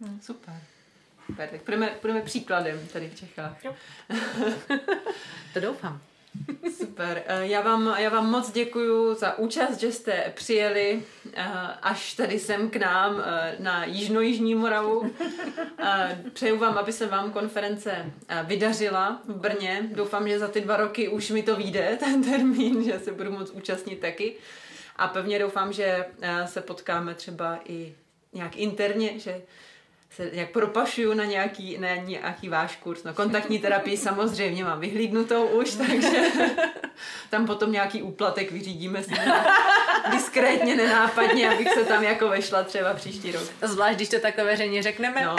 [0.00, 0.54] Hmm, super.
[1.26, 3.64] Super, tak půjdeme, půjdeme příkladem tady v Čechách.
[3.64, 3.74] Jo.
[5.54, 6.00] to doufám.
[6.78, 7.22] Super.
[7.26, 11.02] Eh, já vám, já vám moc děkuji za účast, že jste přijeli
[11.32, 11.44] eh,
[11.82, 15.14] až tady sem k nám eh, na Jižno-Jižní Moravu.
[16.32, 18.12] Přeju vám, aby se vám konference
[18.44, 19.88] vydařila v Brně.
[19.94, 23.32] Doufám, že za ty dva roky už mi to vyjde, ten termín, že se budu
[23.32, 24.36] moc účastnit taky.
[24.96, 26.04] A pevně doufám, že
[26.44, 27.94] se potkáme třeba i
[28.32, 29.42] nějak interně, že
[30.10, 33.04] se jak propašuju na nějaký, na nějaký váš kurz.
[33.04, 36.22] No kontaktní terapii samozřejmě mám vyhlídnutou už, takže
[37.30, 39.14] tam potom nějaký úplatek vyřídíme si
[40.10, 43.42] diskrétně, nenápadně, abych se tam jako vešla třeba příští rok.
[43.62, 45.24] Zvlášť, když to takhle veřejně řekneme.
[45.24, 45.36] No.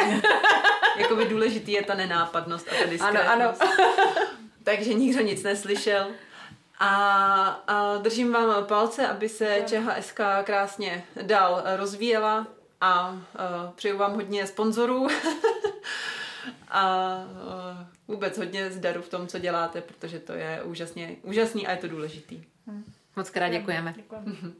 [0.97, 3.29] Jakoby důležitý je ta nenápadnost a ta diskrétnost.
[3.29, 3.93] Ano, ano.
[4.63, 6.07] takže nikdo nic neslyšel.
[6.79, 12.47] A, a držím vám palce, aby se ČHSK krásně dál rozvíjela,
[12.81, 13.19] a uh,
[13.75, 15.07] přeju vám hodně sponzorů
[16.69, 21.71] a uh, vůbec hodně zdaru v tom, co děláte, protože to je úžasně, úžasný a
[21.71, 22.43] je to důležitý.
[23.15, 23.93] Moc krát děkujeme.
[23.97, 24.31] děkujeme.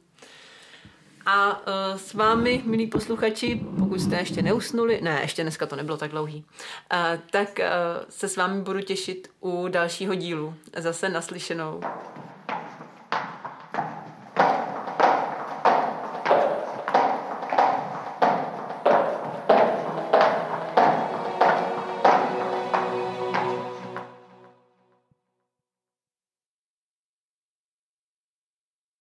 [1.25, 5.97] A uh, s vámi, milí posluchači, pokud jste ještě neusnuli, ne, ještě dneska to nebylo
[5.97, 6.45] tak dlouhý,
[6.93, 7.65] uh, tak uh,
[8.09, 10.53] se s vámi budu těšit u dalšího dílu.
[10.77, 11.81] Zase naslyšenou.